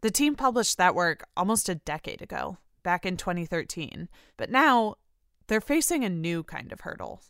The 0.02 0.10
team 0.10 0.34
published 0.34 0.76
that 0.76 0.94
work 0.94 1.26
almost 1.38 1.70
a 1.70 1.74
decade 1.74 2.20
ago, 2.20 2.58
back 2.82 3.06
in 3.06 3.16
2013, 3.16 4.10
but 4.36 4.50
now 4.50 4.96
they're 5.46 5.58
facing 5.58 6.04
a 6.04 6.10
new 6.10 6.42
kind 6.42 6.70
of 6.70 6.82
hurdle. 6.82 7.22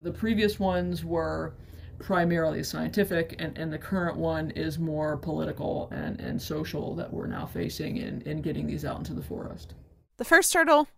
The 0.00 0.12
previous 0.12 0.58
ones 0.58 1.04
were 1.04 1.52
primarily 1.98 2.62
scientific, 2.62 3.36
and, 3.38 3.56
and 3.58 3.72
the 3.72 3.78
current 3.78 4.16
one 4.16 4.50
is 4.52 4.78
more 4.78 5.16
political 5.16 5.88
and, 5.92 6.20
and 6.20 6.40
social 6.40 6.94
that 6.96 7.12
we're 7.12 7.26
now 7.26 7.46
facing 7.46 7.96
in, 7.96 8.22
in 8.22 8.42
getting 8.42 8.66
these 8.66 8.84
out 8.84 8.98
into 8.98 9.14
the 9.14 9.22
forest. 9.22 9.74
The 10.16 10.24
first 10.24 10.52
hurdle 10.54 10.88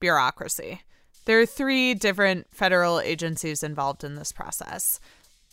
bureaucracy. 0.00 0.82
There 1.24 1.40
are 1.40 1.46
three 1.46 1.94
different 1.94 2.46
federal 2.52 3.00
agencies 3.00 3.62
involved 3.62 4.04
in 4.04 4.14
this 4.14 4.32
process. 4.32 5.00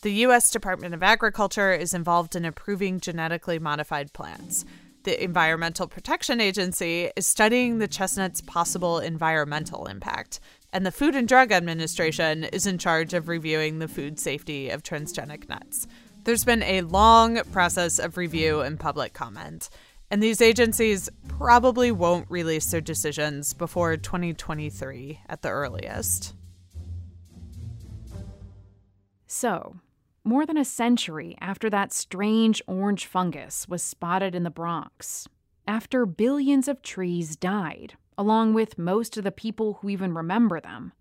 The 0.02 0.12
U.S. 0.14 0.52
Department 0.52 0.94
of 0.94 1.02
Agriculture 1.02 1.72
is 1.72 1.94
involved 1.94 2.36
in 2.36 2.46
approving 2.46 3.00
genetically 3.00 3.58
modified 3.58 4.14
plants. 4.14 4.66
The 5.04 5.22
Environmental 5.24 5.88
Protection 5.88 6.40
Agency 6.40 7.10
is 7.16 7.26
studying 7.26 7.78
the 7.78 7.88
chestnut's 7.88 8.42
possible 8.42 9.00
environmental 9.00 9.86
impact 9.86 10.40
and 10.74 10.84
the 10.84 10.92
Food 10.92 11.16
and 11.16 11.28
Drug 11.28 11.52
Administration 11.52 12.46
is 12.46 12.66
in 12.66 12.80
charge 12.80 13.14
of 13.14 13.28
reviewing 13.28 13.78
the 13.78 13.88
food 13.88 14.20
safety 14.20 14.72
of 14.72 14.82
transgenic 14.82 15.48
nuts. 15.48 15.88
There's 16.24 16.44
been 16.44 16.64
a 16.64 16.82
long 16.82 17.42
process 17.52 18.00
of 18.00 18.18
review 18.18 18.62
and 18.62 18.80
public 18.80 19.14
comment, 19.14 19.70
and 20.10 20.22
these 20.22 20.42
agencies 20.42 21.12
probably 21.28 21.92
won't 21.92 22.30
release 22.30 22.72
their 22.72 22.82
decisions 22.82 23.54
before 23.54 23.96
2023 23.98 25.20
at 25.30 25.44
the 25.44 25.50
earliest. 25.50 26.34
So, 29.28 29.76
more 30.24 30.46
than 30.46 30.58
a 30.58 30.66
century 30.66 31.38
after 31.40 31.70
that 31.70 31.94
strange 31.94 32.64
orange 32.66 33.06
fungus 33.06 33.68
was 33.68 33.84
spotted 33.84 34.34
in 34.34 34.44
the 34.44 34.50
Bronx, 34.50 35.28
after 35.68 36.08
billions 36.08 36.68
of 36.68 36.82
trees 36.82 37.36
died 37.36 37.96
along 38.18 38.54
with 38.54 38.78
most 38.78 39.18
of 39.18 39.24
the 39.24 39.32
people 39.32 39.80
who 39.82 39.90
even 39.90 40.14
remember 40.14 40.60
them. 40.60 40.94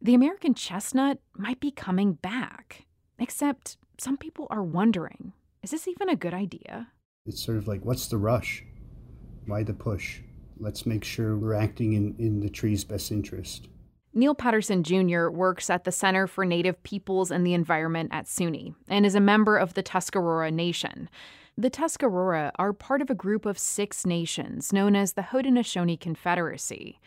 The 0.00 0.14
American 0.14 0.54
chestnut 0.54 1.18
might 1.36 1.60
be 1.60 1.70
coming 1.70 2.14
back. 2.14 2.86
Except 3.18 3.76
some 3.98 4.16
people 4.16 4.46
are 4.50 4.62
wondering 4.62 5.32
is 5.62 5.72
this 5.72 5.88
even 5.88 6.08
a 6.08 6.14
good 6.14 6.34
idea? 6.34 6.92
It's 7.26 7.44
sort 7.44 7.58
of 7.58 7.66
like, 7.66 7.84
what's 7.84 8.06
the 8.06 8.18
rush? 8.18 8.62
Why 9.46 9.64
the 9.64 9.74
push? 9.74 10.20
Let's 10.60 10.86
make 10.86 11.02
sure 11.02 11.36
we're 11.36 11.54
acting 11.54 11.94
in, 11.94 12.14
in 12.18 12.38
the 12.38 12.48
tree's 12.48 12.84
best 12.84 13.10
interest. 13.10 13.66
Neil 14.14 14.34
Patterson 14.34 14.82
Jr. 14.84 15.28
works 15.28 15.68
at 15.68 15.84
the 15.84 15.90
Center 15.90 16.26
for 16.26 16.44
Native 16.44 16.80
Peoples 16.84 17.32
and 17.32 17.44
the 17.44 17.52
Environment 17.52 18.10
at 18.12 18.26
SUNY 18.26 18.74
and 18.88 19.04
is 19.04 19.14
a 19.14 19.20
member 19.20 19.58
of 19.58 19.74
the 19.74 19.82
Tuscarora 19.82 20.52
Nation. 20.52 21.10
The 21.58 21.70
Tuscarora 21.70 22.52
are 22.56 22.74
part 22.74 23.00
of 23.00 23.08
a 23.08 23.14
group 23.14 23.46
of 23.46 23.58
six 23.58 24.04
nations 24.04 24.74
known 24.74 24.94
as 24.94 25.14
the 25.14 25.22
Haudenosaunee 25.22 25.98
Confederacy. 25.98 27.00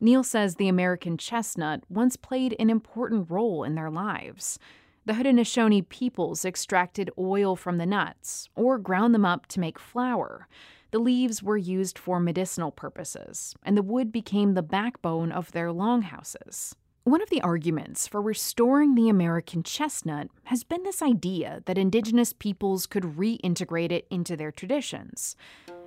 Neil 0.00 0.24
says 0.24 0.56
the 0.56 0.66
American 0.66 1.16
chestnut 1.16 1.84
once 1.88 2.16
played 2.16 2.56
an 2.58 2.68
important 2.68 3.30
role 3.30 3.62
in 3.62 3.76
their 3.76 3.92
lives. 3.92 4.58
The 5.06 5.12
Haudenosaunee 5.12 5.88
peoples 5.88 6.44
extracted 6.44 7.12
oil 7.16 7.54
from 7.54 7.78
the 7.78 7.86
nuts 7.86 8.48
or 8.56 8.76
ground 8.76 9.14
them 9.14 9.24
up 9.24 9.46
to 9.46 9.60
make 9.60 9.78
flour. 9.78 10.48
The 10.90 10.98
leaves 10.98 11.40
were 11.40 11.56
used 11.56 11.96
for 11.96 12.18
medicinal 12.18 12.72
purposes, 12.72 13.54
and 13.62 13.76
the 13.76 13.82
wood 13.82 14.10
became 14.10 14.54
the 14.54 14.62
backbone 14.62 15.30
of 15.30 15.52
their 15.52 15.70
longhouses. 15.70 16.74
One 17.04 17.20
of 17.20 17.30
the 17.30 17.42
arguments 17.42 18.06
for 18.06 18.22
restoring 18.22 18.94
the 18.94 19.08
American 19.08 19.64
chestnut 19.64 20.28
has 20.44 20.62
been 20.62 20.84
this 20.84 21.02
idea 21.02 21.60
that 21.66 21.76
indigenous 21.76 22.32
peoples 22.32 22.86
could 22.86 23.02
reintegrate 23.02 23.90
it 23.90 24.06
into 24.08 24.36
their 24.36 24.52
traditions. 24.52 25.34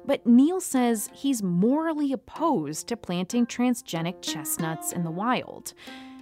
But 0.06 0.28
Neil 0.28 0.60
says 0.60 1.10
he's 1.14 1.42
morally 1.42 2.12
opposed 2.12 2.90
to 2.90 2.98
planting 2.98 3.46
transgenic 3.46 4.22
chestnuts 4.22 4.92
in 4.92 5.06
the 5.06 5.10
wild. 5.12 5.74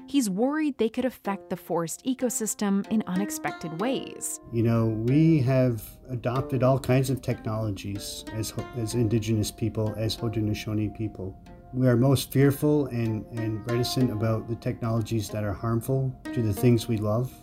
He's 0.06 0.30
worried 0.30 0.78
they 0.78 0.90
could 0.90 1.06
affect 1.06 1.50
the 1.50 1.58
forest 1.58 2.06
ecosystem 2.06 2.88
in 2.92 3.04
unexpected 3.08 3.82
ways. 3.82 4.42
You 4.52 4.62
know, 4.62 4.86
we 4.86 5.40
have 5.40 5.82
adopted 6.12 6.62
all 6.62 6.78
kinds 6.78 7.10
of 7.10 7.20
technologies 7.20 8.26
as, 8.34 8.54
as 8.78 8.94
indigenous 8.94 9.50
people, 9.50 9.92
as 9.98 10.16
Haudenosaunee 10.16 10.96
people 10.96 11.36
we 11.74 11.88
are 11.88 11.98
most 11.98 12.32
fearful 12.32 12.86
and, 12.88 13.26
and 13.32 13.66
reticent 13.70 14.12
about 14.12 14.48
the 14.48 14.56
technologies 14.56 15.28
that 15.30 15.44
are 15.44 15.54
harmful 15.54 16.14
to 16.32 16.44
the 16.44 16.54
things 16.54 16.88
we 16.88 16.98
love, 16.98 17.34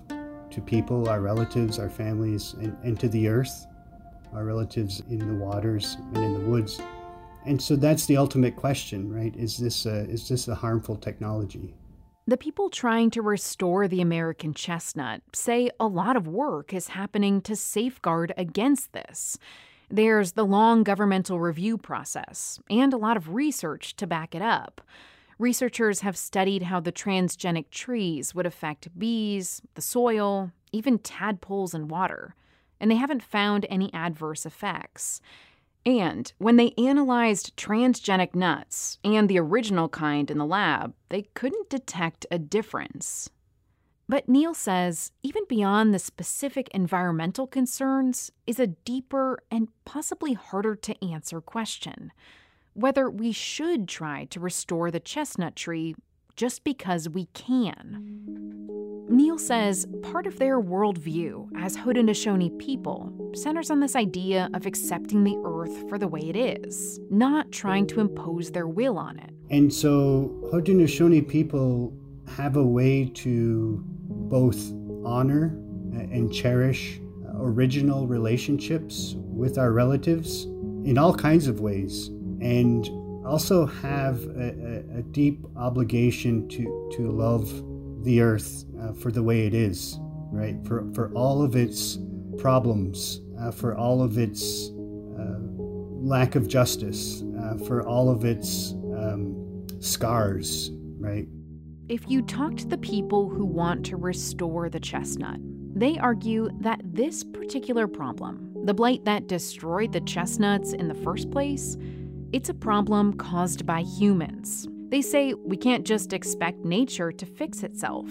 to 0.50 0.60
people, 0.60 1.08
our 1.08 1.20
relatives, 1.20 1.80
our 1.80 1.90
families, 1.90 2.54
and, 2.60 2.76
and 2.84 2.98
to 3.00 3.08
the 3.08 3.26
earth, 3.26 3.66
our 4.32 4.44
relatives 4.44 5.02
in 5.10 5.18
the 5.18 5.44
waters 5.44 5.96
and 6.14 6.18
in 6.18 6.34
the 6.34 6.48
woods. 6.48 6.80
And 7.44 7.60
so 7.60 7.74
that's 7.74 8.06
the 8.06 8.16
ultimate 8.16 8.54
question, 8.54 9.12
right? 9.12 9.34
Is 9.34 9.56
this 9.58 9.84
a, 9.86 10.08
is 10.08 10.28
this 10.28 10.46
a 10.46 10.54
harmful 10.54 10.94
technology? 10.94 11.74
The 12.26 12.36
people 12.36 12.70
trying 12.70 13.10
to 13.10 13.22
restore 13.22 13.88
the 13.88 14.00
American 14.00 14.54
chestnut 14.54 15.22
say 15.32 15.70
a 15.80 15.86
lot 15.86 16.16
of 16.16 16.28
work 16.28 16.72
is 16.72 16.88
happening 16.88 17.40
to 17.42 17.56
safeguard 17.56 18.32
against 18.36 18.92
this. 18.92 19.38
There's 19.92 20.32
the 20.32 20.46
long 20.46 20.84
governmental 20.84 21.40
review 21.40 21.76
process 21.76 22.60
and 22.70 22.92
a 22.92 22.96
lot 22.96 23.16
of 23.16 23.34
research 23.34 23.96
to 23.96 24.06
back 24.06 24.36
it 24.36 24.42
up. 24.42 24.80
Researchers 25.36 26.00
have 26.00 26.16
studied 26.16 26.64
how 26.64 26.78
the 26.78 26.92
transgenic 26.92 27.70
trees 27.70 28.32
would 28.32 28.46
affect 28.46 28.96
bees, 28.96 29.60
the 29.74 29.82
soil, 29.82 30.52
even 30.70 30.98
tadpoles 30.98 31.74
and 31.74 31.90
water, 31.90 32.36
and 32.78 32.88
they 32.88 32.94
haven't 32.94 33.22
found 33.22 33.66
any 33.68 33.92
adverse 33.92 34.46
effects. 34.46 35.20
And 35.84 36.32
when 36.38 36.56
they 36.56 36.74
analyzed 36.78 37.56
transgenic 37.56 38.34
nuts 38.34 38.98
and 39.02 39.28
the 39.28 39.40
original 39.40 39.88
kind 39.88 40.30
in 40.30 40.38
the 40.38 40.46
lab, 40.46 40.94
they 41.08 41.22
couldn't 41.34 41.70
detect 41.70 42.26
a 42.30 42.38
difference. 42.38 43.30
But 44.10 44.28
Neil 44.28 44.54
says 44.54 45.12
even 45.22 45.44
beyond 45.48 45.94
the 45.94 46.00
specific 46.00 46.68
environmental 46.70 47.46
concerns 47.46 48.32
is 48.44 48.58
a 48.58 48.66
deeper 48.66 49.38
and 49.52 49.68
possibly 49.84 50.32
harder 50.32 50.74
to 50.74 51.04
answer 51.04 51.40
question 51.40 52.10
whether 52.74 53.08
we 53.08 53.30
should 53.30 53.86
try 53.86 54.24
to 54.30 54.40
restore 54.40 54.90
the 54.90 54.98
chestnut 54.98 55.54
tree 55.54 55.94
just 56.34 56.64
because 56.64 57.08
we 57.08 57.26
can. 57.34 59.06
Neil 59.08 59.38
says 59.38 59.86
part 60.02 60.26
of 60.26 60.40
their 60.40 60.60
worldview 60.60 61.48
as 61.56 61.76
Haudenosaunee 61.76 62.58
people 62.58 63.12
centers 63.36 63.70
on 63.70 63.78
this 63.78 63.94
idea 63.94 64.50
of 64.54 64.66
accepting 64.66 65.22
the 65.22 65.40
earth 65.44 65.88
for 65.88 65.98
the 65.98 66.08
way 66.08 66.22
it 66.22 66.34
is, 66.34 66.98
not 67.10 67.52
trying 67.52 67.86
to 67.86 68.00
impose 68.00 68.50
their 68.50 68.66
will 68.66 68.98
on 68.98 69.20
it. 69.20 69.30
And 69.50 69.72
so 69.72 70.50
Haudenosaunee 70.52 71.28
people 71.28 71.92
have 72.36 72.56
a 72.56 72.64
way 72.64 73.06
to 73.06 73.82
both 73.86 74.72
honor 75.04 75.56
and 75.92 76.32
cherish 76.32 77.00
original 77.36 78.06
relationships 78.06 79.14
with 79.16 79.58
our 79.58 79.72
relatives 79.72 80.44
in 80.84 80.98
all 80.98 81.14
kinds 81.14 81.46
of 81.46 81.60
ways, 81.60 82.08
and 82.40 82.88
also 83.26 83.66
have 83.66 84.24
a, 84.24 84.84
a, 84.94 84.98
a 84.98 85.02
deep 85.02 85.44
obligation 85.56 86.48
to, 86.48 86.90
to 86.92 87.10
love 87.10 87.64
the 88.04 88.20
earth 88.20 88.64
uh, 88.80 88.92
for 88.92 89.10
the 89.10 89.22
way 89.22 89.46
it 89.46 89.54
is, 89.54 89.98
right? 90.32 90.56
For, 90.66 90.90
for 90.94 91.12
all 91.12 91.42
of 91.42 91.54
its 91.54 91.98
problems, 92.38 93.20
uh, 93.38 93.50
for 93.50 93.76
all 93.76 94.02
of 94.02 94.16
its 94.16 94.70
uh, 95.18 95.38
lack 96.00 96.34
of 96.34 96.48
justice, 96.48 97.22
uh, 97.38 97.58
for 97.66 97.86
all 97.86 98.08
of 98.08 98.24
its 98.24 98.72
um, 98.72 99.66
scars, 99.80 100.70
right? 100.98 101.28
If 101.90 102.08
you 102.08 102.22
talk 102.22 102.56
to 102.58 102.68
the 102.68 102.78
people 102.78 103.28
who 103.28 103.44
want 103.44 103.84
to 103.86 103.96
restore 103.96 104.68
the 104.70 104.78
chestnut, 104.78 105.40
they 105.74 105.98
argue 105.98 106.48
that 106.60 106.80
this 106.84 107.24
particular 107.24 107.88
problem, 107.88 108.52
the 108.64 108.72
blight 108.72 109.04
that 109.06 109.26
destroyed 109.26 109.92
the 109.92 110.00
chestnuts 110.02 110.72
in 110.72 110.86
the 110.86 110.94
first 110.94 111.32
place, 111.32 111.76
it's 112.32 112.48
a 112.48 112.54
problem 112.54 113.14
caused 113.14 113.66
by 113.66 113.80
humans. 113.80 114.68
They 114.90 115.02
say 115.02 115.34
we 115.34 115.56
can't 115.56 115.84
just 115.84 116.12
expect 116.12 116.64
nature 116.64 117.10
to 117.10 117.26
fix 117.26 117.64
itself. 117.64 118.06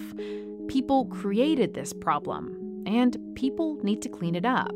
People 0.68 1.06
created 1.06 1.72
this 1.72 1.94
problem, 1.94 2.84
and 2.84 3.16
people 3.34 3.78
need 3.82 4.02
to 4.02 4.10
clean 4.10 4.34
it 4.34 4.44
up. 4.44 4.74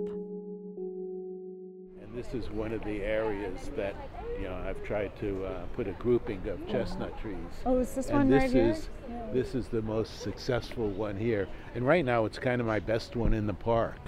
And 2.00 2.08
this 2.14 2.32
is 2.32 2.50
one 2.52 2.73
of 2.73 2.82
the 2.84 3.02
areas 3.02 3.70
that 3.76 3.96
you 4.38 4.45
know, 4.45 4.55
I've 4.55 4.83
tried 4.85 5.17
to 5.21 5.45
uh, 5.45 5.62
put 5.75 5.88
a 5.88 5.93
grouping 5.93 6.47
of 6.49 6.67
chestnut 6.69 7.19
trees. 7.21 7.37
Oh, 7.64 7.79
is 7.79 7.95
this 7.95 8.09
and 8.09 8.19
one 8.19 8.31
this 8.31 8.43
right 8.43 8.50
here? 8.50 8.71
is 8.71 8.88
this 9.33 9.55
is 9.55 9.69
the 9.69 9.83
most 9.83 10.21
successful 10.21 10.88
one 10.88 11.17
here, 11.17 11.49
and 11.75 11.87
right 11.87 12.05
now 12.05 12.25
it's 12.25 12.38
kind 12.38 12.61
of 12.61 12.67
my 12.67 12.81
best 12.81 13.17
one 13.17 13.33
in 13.35 13.47
the 13.47 13.55
park. 13.55 13.99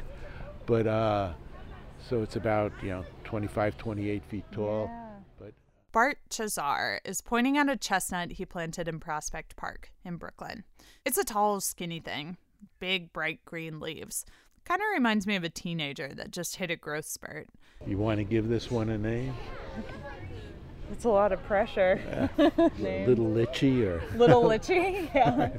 But 0.67 0.87
uh, 0.87 1.33
so 2.09 2.23
it's 2.23 2.37
about 2.37 2.73
you 2.83 2.91
know 2.91 3.05
25, 3.25 3.77
28 3.77 4.25
feet 4.25 4.45
tall. 4.53 4.91
Yeah. 4.91 5.09
But 5.39 5.55
Bart 5.93 6.19
Chezar 6.31 6.99
is 7.05 7.21
pointing 7.21 7.59
at 7.59 7.69
a 7.69 7.77
chestnut 7.77 8.33
he 8.33 8.45
planted 8.45 8.89
in 8.89 9.01
Prospect 9.01 9.57
Park 9.57 9.91
in 10.05 10.17
Brooklyn. 10.17 10.65
It's 11.05 11.19
a 11.19 11.25
tall, 11.25 11.61
skinny 11.61 12.01
thing, 12.01 12.37
big, 12.79 13.13
bright 13.13 13.45
green 13.45 13.81
leaves. 13.81 14.25
Kind 14.65 14.81
of 14.81 14.87
reminds 14.95 15.29
me 15.29 15.37
of 15.37 15.45
a 15.45 15.49
teenager 15.49 16.09
that 16.15 16.33
just 16.33 16.57
hit 16.57 16.73
a 16.73 16.77
growth 16.77 17.05
spurt. 17.05 17.49
You 17.87 17.99
want 17.99 18.19
to 18.19 18.25
give 18.25 18.49
this 18.49 18.69
one 18.69 18.89
a 18.89 18.99
name? 18.99 19.35
It's 20.93 21.05
a 21.05 21.09
lot 21.09 21.33
of 21.33 21.43
pressure. 21.45 22.01
Little 22.39 23.27
Litchy 23.27 23.85
or 23.87 24.03
Little 24.17 24.43
Litchy? 24.43 25.13
Yeah. 25.15 25.51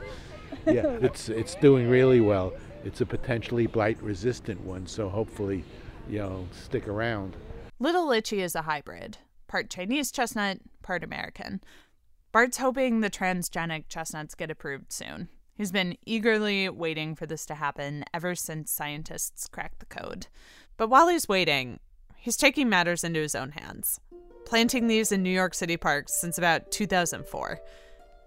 yeah, 0.66 0.98
it's 1.02 1.30
it's 1.30 1.56
doing 1.56 1.90
really 1.90 2.22
well. 2.22 2.54
It's 2.86 3.02
a 3.02 3.06
potentially 3.06 3.68
blight 3.68 4.02
resistant 4.02 4.62
one, 4.62 4.88
so 4.88 5.10
hopefully, 5.10 5.64
you 6.10 6.20
know, 6.20 6.48
stick 6.52 6.88
around. 6.88 7.36
Little 7.80 8.08
Litchy 8.08 8.40
is 8.40 8.56
a 8.56 8.62
hybrid, 8.64 9.18
part 9.48 9.70
Chinese 9.70 10.12
chestnut, 10.12 10.60
part 10.82 11.04
American. 11.04 11.62
Bart's 12.32 12.58
hoping 12.58 13.02
the 13.02 13.10
transgenic 13.10 13.86
chestnuts 13.90 14.36
get 14.36 14.52
approved 14.52 14.92
soon. 14.92 15.30
He's 15.56 15.72
been 15.72 15.98
eagerly 16.06 16.70
waiting 16.70 17.16
for 17.16 17.26
this 17.26 17.46
to 17.48 17.56
happen 17.56 18.06
ever 18.14 18.36
since 18.36 18.72
scientists 18.72 19.48
cracked 19.48 19.80
the 19.80 19.88
code. 19.88 20.28
But 20.78 20.90
while 20.90 21.08
he's 21.08 21.28
waiting, 21.28 21.80
he's 22.16 22.38
taking 22.38 22.70
matters 22.70 23.04
into 23.04 23.20
his 23.22 23.34
own 23.34 23.52
hands, 23.52 24.00
planting 24.48 24.88
these 24.88 25.12
in 25.12 25.22
New 25.22 25.30
York 25.30 25.54
City 25.54 25.76
parks 25.76 26.14
since 26.14 26.38
about 26.38 26.72
2004. 26.72 27.60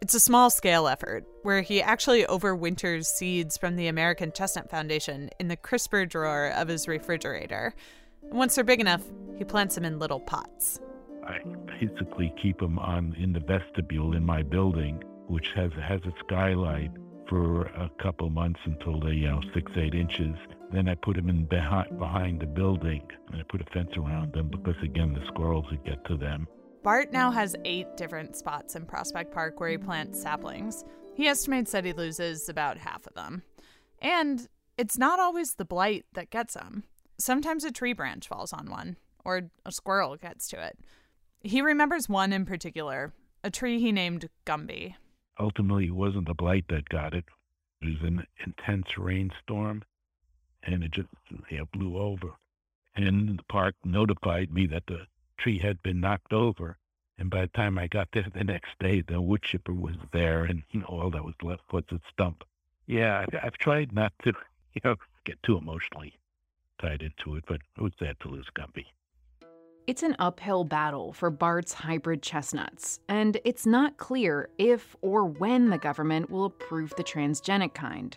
It's 0.02 0.12
a 0.12 0.20
small 0.20 0.50
scale 0.50 0.86
effort 0.86 1.24
where 1.44 1.62
he 1.62 1.80
actually 1.80 2.24
overwinters 2.24 3.06
seeds 3.06 3.56
from 3.56 3.76
the 3.76 3.86
American 3.86 4.30
Chestnut 4.30 4.68
Foundation 4.70 5.30
in 5.40 5.48
the 5.48 5.56
crisper 5.56 6.04
drawer 6.04 6.52
of 6.54 6.68
his 6.68 6.86
refrigerator. 6.86 7.74
And 8.22 8.34
Once 8.34 8.54
they're 8.54 8.64
big 8.64 8.80
enough, 8.80 9.02
he 9.38 9.44
plants 9.44 9.76
them 9.76 9.86
in 9.86 9.98
little 9.98 10.20
pots. 10.20 10.78
I 11.26 11.38
basically 11.66 12.34
keep 12.40 12.58
them 12.58 12.78
on 12.78 13.16
in 13.18 13.32
the 13.32 13.40
vestibule 13.40 14.14
in 14.14 14.24
my 14.24 14.42
building, 14.42 15.02
which 15.26 15.48
has 15.56 15.72
has 15.82 16.00
a 16.04 16.12
skylight 16.26 16.90
for 17.30 17.62
a 17.62 17.90
couple 18.02 18.28
months 18.28 18.60
until 18.66 19.00
they, 19.00 19.12
you 19.12 19.28
know, 19.28 19.40
six 19.54 19.72
eight 19.76 19.94
inches. 19.94 20.34
Then 20.72 20.88
I 20.88 20.94
put 20.96 21.16
them 21.16 21.30
in 21.30 21.46
behind 21.46 21.98
behind 21.98 22.40
the 22.40 22.46
building, 22.46 23.02
and 23.32 23.40
I 23.40 23.44
put 23.48 23.62
a 23.62 23.70
fence 23.72 23.90
around 23.96 24.34
them 24.34 24.50
because 24.50 24.76
again 24.82 25.14
the 25.14 25.24
squirrels 25.28 25.64
would 25.70 25.84
get 25.84 26.04
to 26.06 26.18
them. 26.18 26.46
Bart 26.82 27.12
now 27.12 27.30
has 27.30 27.56
eight 27.64 27.96
different 27.96 28.36
spots 28.36 28.74
in 28.74 28.84
Prospect 28.86 29.32
Park 29.32 29.60
where 29.60 29.70
he 29.70 29.78
plants 29.78 30.20
saplings. 30.20 30.84
He 31.14 31.26
estimates 31.26 31.72
that 31.72 31.84
he 31.84 31.92
loses 31.92 32.48
about 32.48 32.78
half 32.78 33.06
of 33.06 33.14
them. 33.14 33.42
And 34.00 34.48
it's 34.78 34.96
not 34.96 35.20
always 35.20 35.54
the 35.54 35.64
blight 35.66 36.06
that 36.14 36.30
gets 36.30 36.54
him. 36.54 36.84
Sometimes 37.18 37.64
a 37.64 37.70
tree 37.70 37.92
branch 37.92 38.26
falls 38.26 38.52
on 38.52 38.70
one, 38.70 38.96
or 39.26 39.50
a 39.66 39.72
squirrel 39.72 40.16
gets 40.16 40.48
to 40.48 40.64
it. 40.64 40.78
He 41.40 41.60
remembers 41.60 42.08
one 42.08 42.32
in 42.32 42.46
particular, 42.46 43.12
a 43.44 43.50
tree 43.50 43.78
he 43.78 43.92
named 43.92 44.30
Gumby. 44.46 44.94
Ultimately, 45.40 45.86
it 45.86 45.94
wasn't 45.94 46.28
the 46.28 46.34
blight 46.34 46.66
that 46.68 46.90
got 46.90 47.14
it. 47.14 47.24
It 47.80 47.86
was 47.86 48.02
an 48.02 48.26
intense 48.44 48.98
rainstorm, 48.98 49.82
and 50.62 50.84
it 50.84 50.90
just 50.90 51.08
blew 51.72 51.96
over. 51.96 52.32
And 52.94 53.38
the 53.38 53.42
park 53.44 53.74
notified 53.82 54.52
me 54.52 54.66
that 54.66 54.86
the 54.86 55.06
tree 55.38 55.58
had 55.58 55.82
been 55.82 56.00
knocked 56.00 56.34
over. 56.34 56.76
And 57.18 57.30
by 57.30 57.42
the 57.42 57.48
time 57.48 57.78
I 57.78 57.86
got 57.86 58.08
there 58.12 58.26
the 58.32 58.44
next 58.44 58.78
day, 58.78 59.00
the 59.00 59.20
wood 59.20 59.42
chipper 59.42 59.72
was 59.72 59.96
there, 60.12 60.44
and 60.44 60.62
you 60.70 60.80
know 60.80 60.86
all 60.86 61.10
that 61.10 61.24
was 61.24 61.34
left 61.42 61.72
was 61.72 61.84
its 61.90 62.04
stump. 62.12 62.44
Yeah, 62.86 63.20
I've, 63.20 63.40
I've 63.42 63.58
tried 63.58 63.92
not 63.92 64.12
to, 64.24 64.32
you 64.74 64.80
know, 64.84 64.96
get 65.24 65.42
too 65.42 65.56
emotionally 65.56 66.18
tied 66.80 67.02
into 67.02 67.36
it, 67.36 67.44
but 67.46 67.60
it 67.76 67.82
was 67.82 67.92
sad 67.98 68.18
to 68.20 68.28
lose 68.28 68.48
Gumby. 68.54 68.86
It's 69.90 70.04
an 70.04 70.14
uphill 70.20 70.62
battle 70.62 71.12
for 71.12 71.30
Bart's 71.30 71.72
hybrid 71.72 72.22
chestnuts, 72.22 73.00
and 73.08 73.40
it's 73.44 73.66
not 73.66 73.96
clear 73.96 74.48
if 74.56 74.94
or 75.00 75.24
when 75.24 75.70
the 75.70 75.78
government 75.78 76.30
will 76.30 76.44
approve 76.44 76.94
the 76.96 77.02
transgenic 77.02 77.74
kind. 77.74 78.16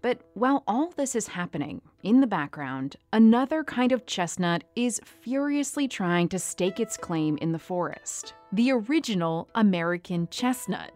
But 0.00 0.22
while 0.34 0.64
all 0.66 0.90
this 0.96 1.14
is 1.14 1.28
happening, 1.28 1.80
in 2.02 2.20
the 2.20 2.26
background, 2.26 2.96
another 3.12 3.62
kind 3.62 3.92
of 3.92 4.04
chestnut 4.04 4.64
is 4.74 5.00
furiously 5.04 5.86
trying 5.86 6.28
to 6.30 6.40
stake 6.40 6.80
its 6.80 6.96
claim 6.96 7.38
in 7.40 7.52
the 7.52 7.58
forest 7.60 8.34
the 8.50 8.72
original 8.72 9.48
American 9.54 10.26
chestnut. 10.26 10.90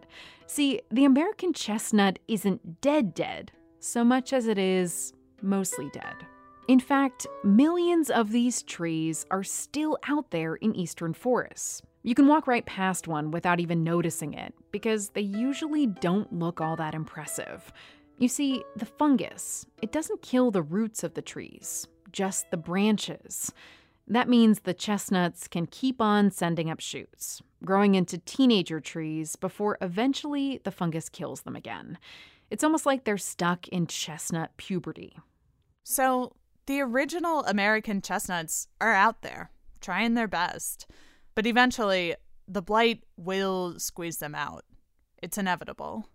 See, 0.45 0.81
the 0.91 1.05
American 1.05 1.53
chestnut 1.53 2.19
isn't 2.27 2.81
dead, 2.81 3.13
dead, 3.13 3.53
so 3.79 4.03
much 4.03 4.33
as 4.33 4.47
it 4.47 4.57
is 4.57 5.13
mostly 5.41 5.89
dead. 5.93 6.15
In 6.67 6.81
fact, 6.81 7.25
millions 7.45 8.09
of 8.09 8.31
these 8.31 8.61
trees 8.61 9.25
are 9.31 9.43
still 9.43 9.97
out 10.07 10.31
there 10.31 10.55
in 10.55 10.75
eastern 10.75 11.13
forests. 11.13 11.81
You 12.03 12.13
can 12.13 12.27
walk 12.27 12.45
right 12.45 12.65
past 12.65 13.07
one 13.07 13.31
without 13.31 13.61
even 13.61 13.85
noticing 13.85 14.33
it 14.33 14.53
because 14.71 15.09
they 15.09 15.21
usually 15.21 15.87
don't 15.87 16.31
look 16.33 16.59
all 16.59 16.75
that 16.75 16.93
impressive. 16.93 17.71
You 18.17 18.27
see, 18.27 18.65
the 18.75 18.85
fungus, 18.85 19.65
it 19.81 19.93
doesn't 19.93 20.21
kill 20.21 20.51
the 20.51 20.61
roots 20.61 21.05
of 21.05 21.13
the 21.13 21.21
trees, 21.21 21.87
just 22.11 22.51
the 22.51 22.57
branches. 22.57 23.53
That 24.05 24.27
means 24.27 24.59
the 24.59 24.73
chestnuts 24.73 25.47
can 25.47 25.67
keep 25.67 26.01
on 26.01 26.31
sending 26.31 26.69
up 26.69 26.81
shoots, 26.81 27.41
growing 27.63 27.95
into 27.95 28.17
teenager 28.17 28.81
trees 28.81 29.37
before 29.37 29.77
eventually 29.79 30.59
the 30.65 30.71
fungus 30.71 31.07
kills 31.07 31.43
them 31.43 31.55
again. 31.55 31.97
It's 32.49 32.63
almost 32.63 32.85
like 32.85 33.05
they're 33.05 33.17
stuck 33.17 33.69
in 33.69 33.87
chestnut 33.87 34.51
puberty. 34.57 35.17
So, 35.83 36.33
the 36.67 36.81
original 36.81 37.43
American 37.45 38.01
chestnuts 38.01 38.67
are 38.79 38.93
out 38.93 39.21
there, 39.21 39.51
trying 39.81 40.13
their 40.13 40.27
best. 40.27 40.85
But 41.33 41.47
eventually, 41.47 42.15
the 42.47 42.61
blight 42.61 43.03
will 43.15 43.79
squeeze 43.79 44.17
them 44.17 44.35
out. 44.35 44.65
It's 45.23 45.37
inevitable. 45.37 46.09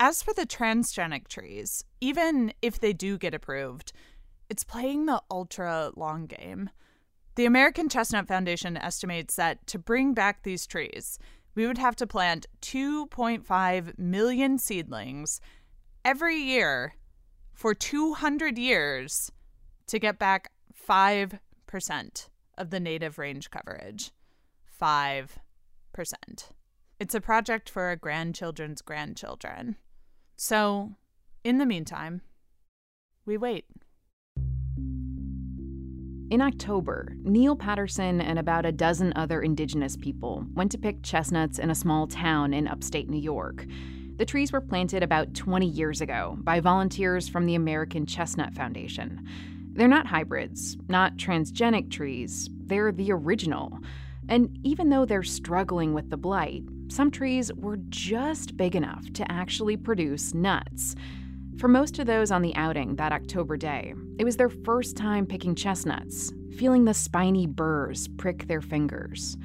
As 0.00 0.22
for 0.22 0.32
the 0.34 0.46
transgenic 0.46 1.28
trees, 1.28 1.84
even 2.00 2.52
if 2.62 2.78
they 2.80 2.92
do 2.92 3.18
get 3.18 3.34
approved, 3.34 3.92
it's 4.48 4.64
playing 4.64 5.06
the 5.06 5.20
ultra 5.30 5.90
long 5.96 6.26
game. 6.26 6.70
The 7.34 7.46
American 7.46 7.88
Chestnut 7.88 8.28
Foundation 8.28 8.76
estimates 8.76 9.36
that 9.36 9.66
to 9.68 9.78
bring 9.78 10.14
back 10.14 10.42
these 10.42 10.66
trees, 10.66 11.18
we 11.54 11.66
would 11.66 11.78
have 11.78 11.96
to 11.96 12.06
plant 12.06 12.46
2.5 12.60 13.98
million 13.98 14.58
seedlings 14.58 15.40
every 16.04 16.36
year 16.36 16.94
for 17.52 17.74
200 17.74 18.58
years 18.58 19.30
to 19.92 19.98
get 19.98 20.18
back 20.18 20.50
5% 20.88 22.28
of 22.56 22.70
the 22.70 22.80
native 22.80 23.18
range 23.18 23.50
coverage. 23.50 24.10
5%. 24.80 25.28
It's 26.98 27.14
a 27.14 27.20
project 27.20 27.68
for 27.68 27.82
our 27.82 27.96
grandchildren's 27.96 28.80
grandchildren. 28.80 29.76
So, 30.34 30.92
in 31.44 31.58
the 31.58 31.66
meantime, 31.66 32.22
we 33.26 33.36
wait. 33.36 33.66
In 36.30 36.40
October, 36.40 37.12
Neil 37.22 37.54
Patterson 37.54 38.22
and 38.22 38.38
about 38.38 38.64
a 38.64 38.72
dozen 38.72 39.12
other 39.14 39.42
indigenous 39.42 39.98
people 39.98 40.46
went 40.54 40.72
to 40.72 40.78
pick 40.78 41.02
chestnuts 41.02 41.58
in 41.58 41.68
a 41.68 41.74
small 41.74 42.06
town 42.06 42.54
in 42.54 42.66
upstate 42.66 43.10
New 43.10 43.20
York. 43.20 43.66
The 44.16 44.24
trees 44.24 44.52
were 44.52 44.62
planted 44.62 45.02
about 45.02 45.34
20 45.34 45.66
years 45.66 46.00
ago 46.00 46.38
by 46.40 46.60
volunteers 46.60 47.28
from 47.28 47.44
the 47.44 47.56
American 47.56 48.06
Chestnut 48.06 48.54
Foundation. 48.54 49.28
They're 49.74 49.88
not 49.88 50.06
hybrids, 50.06 50.76
not 50.88 51.16
transgenic 51.16 51.90
trees, 51.90 52.50
they're 52.66 52.92
the 52.92 53.12
original. 53.12 53.78
And 54.28 54.58
even 54.62 54.90
though 54.90 55.04
they're 55.04 55.22
struggling 55.22 55.94
with 55.94 56.10
the 56.10 56.16
blight, 56.16 56.62
some 56.88 57.10
trees 57.10 57.50
were 57.54 57.78
just 57.88 58.56
big 58.56 58.76
enough 58.76 59.10
to 59.14 59.32
actually 59.32 59.78
produce 59.78 60.34
nuts. 60.34 60.94
For 61.58 61.68
most 61.68 61.98
of 61.98 62.06
those 62.06 62.30
on 62.30 62.42
the 62.42 62.54
outing 62.54 62.96
that 62.96 63.12
October 63.12 63.56
day, 63.56 63.94
it 64.18 64.24
was 64.24 64.36
their 64.36 64.50
first 64.50 64.96
time 64.96 65.26
picking 65.26 65.54
chestnuts, 65.54 66.32
feeling 66.56 66.84
the 66.84 66.94
spiny 66.94 67.46
burrs 67.46 68.08
prick 68.08 68.46
their 68.46 68.60
fingers. 68.60 69.36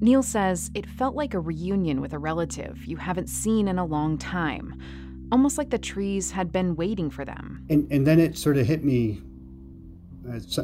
Neil 0.00 0.22
says 0.22 0.70
it 0.74 0.86
felt 0.86 1.16
like 1.16 1.34
a 1.34 1.40
reunion 1.40 2.00
with 2.00 2.12
a 2.12 2.18
relative 2.18 2.84
you 2.84 2.98
haven't 2.98 3.28
seen 3.28 3.66
in 3.66 3.78
a 3.78 3.84
long 3.84 4.16
time, 4.18 4.80
almost 5.32 5.58
like 5.58 5.70
the 5.70 5.78
trees 5.78 6.30
had 6.30 6.52
been 6.52 6.76
waiting 6.76 7.10
for 7.10 7.24
them. 7.24 7.64
And, 7.68 7.90
and 7.90 8.06
then 8.06 8.20
it 8.20 8.36
sort 8.36 8.58
of 8.58 8.66
hit 8.66 8.84
me 8.84 9.22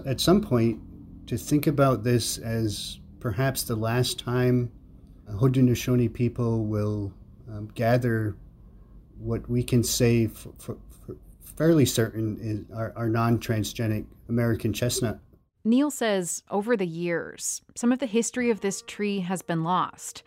at, 0.07 0.21
some 0.21 0.41
point 0.41 0.81
to 1.27 1.37
think 1.37 1.67
about 1.67 2.05
this 2.05 2.39
as 2.39 2.99
perhaps 3.21 3.63
the 3.63 3.77
last 3.77 4.19
time 4.19 4.71
Haudenosaunee 5.31 6.13
people 6.13 6.65
will 6.65 7.13
um, 7.51 7.71
gather 7.75 8.37
what 9.19 9.49
we 9.49 9.63
can 9.63 9.85
say 9.85 10.27
for, 10.27 10.53
for, 10.59 10.77
for 11.07 11.17
fairly 11.57 11.87
certain 11.87 12.39
is 12.41 12.65
our, 12.77 12.93
our 12.97 13.09
non-transgenic 13.09 14.07
American 14.29 14.73
chestnut. 14.73 15.21
Neil 15.65 15.91
says 15.91 16.43
over 16.51 16.77
the 16.77 16.87
years, 16.87 17.63
some 17.77 17.93
of 17.93 18.01
the 18.01 18.07
history 18.07 18.51
of 18.51 18.61
this 18.61 18.83
tree 18.83 19.21
has 19.21 19.43
been 19.43 19.63
lost. 19.63 20.25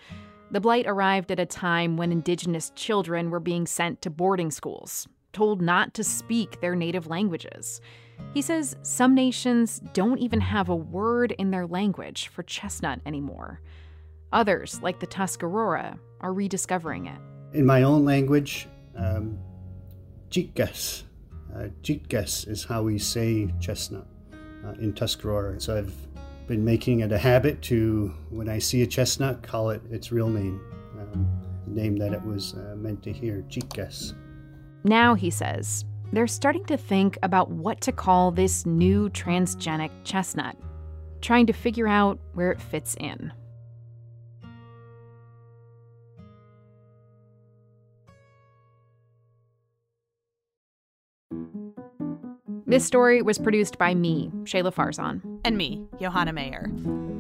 The 0.52 0.62
blight 0.62 0.88
arrived 0.88 1.32
at 1.32 1.40
a 1.40 1.46
time 1.46 1.98
when 1.98 2.12
indigenous 2.12 2.72
children 2.76 3.30
were 3.30 3.42
being 3.42 3.68
sent 3.68 4.02
to 4.04 4.10
boarding 4.10 4.52
schools, 4.52 5.08
told 5.34 5.62
not 5.62 5.94
to 5.96 6.04
speak 6.04 6.62
their 6.62 6.76
native 6.76 7.08
languages. 7.08 7.82
He 8.34 8.42
says 8.42 8.76
some 8.82 9.16
nations 9.16 9.82
don't 9.94 10.20
even 10.20 10.42
have 10.42 10.70
a 10.70 10.76
word 10.76 11.32
in 11.34 11.52
their 11.52 11.66
language 11.66 12.28
for 12.28 12.44
chestnut 12.44 13.00
anymore. 13.06 13.62
Others, 14.34 14.82
like 14.82 15.00
the 15.00 15.08
Tuscarora, 15.08 15.98
are 16.22 16.34
rediscovering 16.34 17.06
it. 17.06 17.20
In 17.54 17.66
my 17.66 17.84
own 17.84 18.04
language, 18.04 18.68
um, 18.98 19.38
Jitgas. 20.30 21.04
Uh, 21.56 21.70
Jitgas 21.82 22.48
is 22.50 22.66
how 22.66 22.84
we 22.84 22.98
say 23.00 23.54
chestnut 23.62 24.06
uh, 24.66 24.72
in 24.82 24.94
Tuscarora. 24.94 25.62
So 25.62 25.78
I've 25.78 25.96
been 26.48 26.66
making 26.66 27.00
it 27.00 27.12
a 27.12 27.18
habit 27.18 27.62
to, 27.64 28.14
when 28.30 28.50
I 28.50 28.60
see 28.60 28.82
a 28.82 28.88
chestnut, 28.88 29.42
call 29.42 29.70
it 29.70 29.82
its 29.90 30.12
real 30.12 30.30
name, 30.30 30.60
um, 31.00 31.42
the 31.66 31.82
name 31.82 31.96
that 31.98 32.14
it 32.14 32.22
was 32.22 32.54
uh, 32.54 32.76
meant 32.76 33.02
to 33.04 33.14
hear, 33.14 33.46
Jitgas. 33.48 34.14
Now, 34.84 35.16
he 35.16 35.30
says, 35.30 35.86
they're 36.12 36.28
starting 36.28 36.66
to 36.66 36.78
think 36.78 37.18
about 37.24 37.50
what 37.50 37.82
to 37.82 37.92
call 37.92 38.32
this 38.32 38.66
new 38.66 39.10
transgenic 39.10 39.92
chestnut, 40.04 40.56
trying 41.22 41.46
to 41.48 41.54
figure 41.54 41.88
out 41.88 42.20
where 42.34 42.52
it 42.52 42.62
fits 42.62 42.96
in. 43.00 43.32
This 52.68 52.84
story 52.84 53.22
was 53.22 53.38
produced 53.38 53.78
by 53.78 53.94
me, 53.94 54.32
Shahla 54.44 54.74
Farzan. 54.74 55.22
And 55.46 55.56
me, 55.56 55.86
Johanna 56.00 56.34
Mayer. 56.34 56.72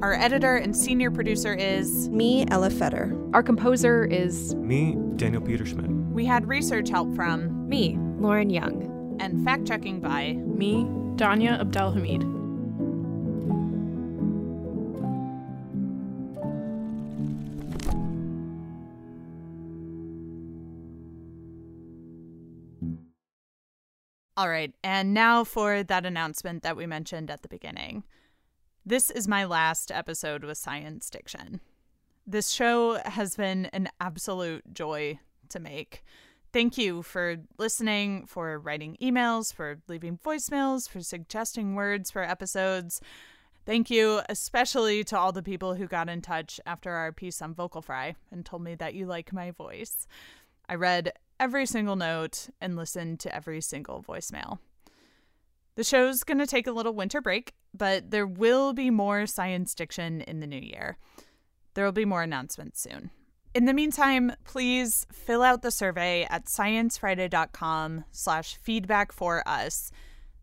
Our 0.02 0.13
editor 0.13 0.58
and 0.58 0.76
senior 0.76 1.12
producer 1.12 1.54
is 1.54 2.10
me, 2.10 2.45
Ella 2.50 2.69
Feder. 2.69 3.15
Our 3.34 3.43
composer 3.43 4.04
is 4.06 4.56
me, 4.56 4.98
Daniel 5.15 5.41
Peterschmidt. 5.41 5.89
We 6.12 6.26
had 6.26 6.48
research 6.48 6.89
help 6.89 7.15
from 7.15 7.69
me, 7.69 7.98
Lauren 8.26 8.50
Young. 8.50 9.18
And 9.20 9.46
fact 9.46 9.68
checking 9.68 10.00
by 10.00 10.34
me, 10.34 10.84
Danya 11.16 11.62
Abdelhamid. 11.62 12.24
All 24.36 24.50
right, 24.50 24.74
and 24.84 25.14
now 25.14 25.44
for 25.44 25.84
that 25.84 26.08
announcement 26.08 26.64
that 26.64 26.76
we 26.76 26.88
mentioned 26.88 27.30
at 27.30 27.44
the 27.44 27.48
beginning. 27.48 28.06
This 28.84 29.12
is 29.12 29.28
my 29.28 29.46
last 29.46 29.92
episode 29.92 30.44
with 30.44 30.58
Science 30.58 31.12
Diction. 31.12 31.62
This 32.26 32.50
show 32.50 33.00
has 33.06 33.36
been 33.36 33.68
an 33.68 33.88
absolute 34.02 34.74
joy 34.74 35.20
to 35.50 35.60
make. 35.60 36.04
Thank 36.56 36.78
you 36.78 37.02
for 37.02 37.36
listening, 37.58 38.28
for 38.28 38.58
writing 38.60 38.96
emails, 39.02 39.54
for 39.54 39.82
leaving 39.89 40.18
voicemails, 40.18 40.88
for 40.88 41.02
suggesting 41.02 41.76
words 41.76 42.10
for 42.10 42.24
episodes. 42.24 43.02
Thank 43.65 43.89
you 43.89 44.22
especially 44.30 45.04
to 45.04 45.18
all 45.18 45.34
the 45.34 45.44
people 45.44 45.74
who 45.74 45.86
got 45.86 46.08
in 46.08 46.22
touch 46.22 46.62
after 46.65 46.94
our 46.94 47.12
piece 47.12 47.41
on 47.41 47.54
Vocal 47.54 47.82
Fry 47.82 48.15
and 48.32 48.46
told 48.46 48.63
me 48.63 48.74
that 48.76 48.94
you 48.94 49.06
like 49.06 49.34
my 49.34 49.52
voice. 49.52 50.08
I 50.70 50.76
read 50.76 51.12
every 51.41 51.65
single 51.65 51.98
note 51.98 52.48
and 52.62 52.78
listen 52.78 53.18
to 53.18 53.36
every 53.36 53.60
single 53.60 54.02
voicemail. 54.02 54.60
The 55.76 55.84
show's 55.84 56.24
going 56.24 56.38
to 56.38 56.48
take 56.48 56.68
a 56.68 56.72
little 56.72 56.94
winter 56.94 57.20
break, 57.20 57.54
but 57.74 58.12
there 58.12 58.26
will 58.26 58.72
be 58.72 58.89
more 58.89 59.26
science 59.26 59.76
diction 59.76 60.22
in 60.22 60.39
the 60.39 60.48
new 60.48 60.62
year. 60.62 60.96
There 61.74 61.84
will 61.84 61.91
be 61.91 62.06
more 62.06 62.24
announcements 62.24 62.80
soon. 62.80 63.12
In 63.56 63.63
the 63.63 63.74
meantime, 63.74 64.34
please 64.44 65.08
fill 65.13 65.41
out 65.41 65.62
the 65.62 65.72
survey 65.72 66.28
at 66.30 66.44
sciencefriday.com 66.44 68.04
slash 68.12 68.58
feedback 68.62 69.13
for 69.13 69.48
us, 69.48 69.94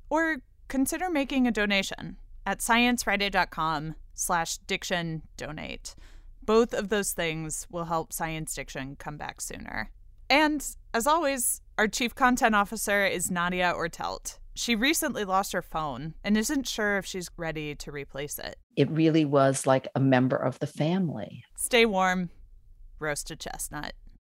or 0.09 0.39
consider 0.69 1.11
making 1.11 1.47
a 1.47 1.51
donation 1.51 2.17
at 2.47 2.61
sciencefriday.com 2.61 3.97
slash 4.15 4.57
diction 4.67 5.21
donate. 5.37 5.95
Both 6.43 6.73
of 6.73 6.89
those 6.89 7.13
things 7.13 7.67
will 7.71 7.85
help 7.85 8.15
science 8.15 8.55
diction 8.55 8.97
come 8.97 9.19
back 9.19 9.43
sooner. 9.43 9.91
And 10.31 10.67
as 10.95 11.07
always, 11.07 11.61
our 11.77 11.89
chief 11.89 12.15
content 12.15 12.55
officer 12.55 13.05
is 13.05 13.29
Nadja 13.29 13.75
Oertelt. 13.75 14.39
She 14.55 14.75
recently 14.75 15.27
lost 15.27 15.53
her 15.53 15.61
phone 15.61 16.15
and 16.25 16.39
isn't 16.39 16.67
sure 16.67 16.97
if 16.97 17.05
she's 17.05 17.31
ready 17.37 17.75
to 17.75 17.93
replace 17.93 18.39
it. 18.39 18.57
It 18.75 18.91
really 18.91 19.27
was 19.27 19.67
like 19.67 19.87
a 19.95 20.01
member 20.01 20.37
of 20.37 20.59
the 20.61 20.67
family. 20.67 21.45
Stay 21.57 21.85
warm, 21.85 22.31
roasted 23.03 23.41
chestnut. 23.41 23.95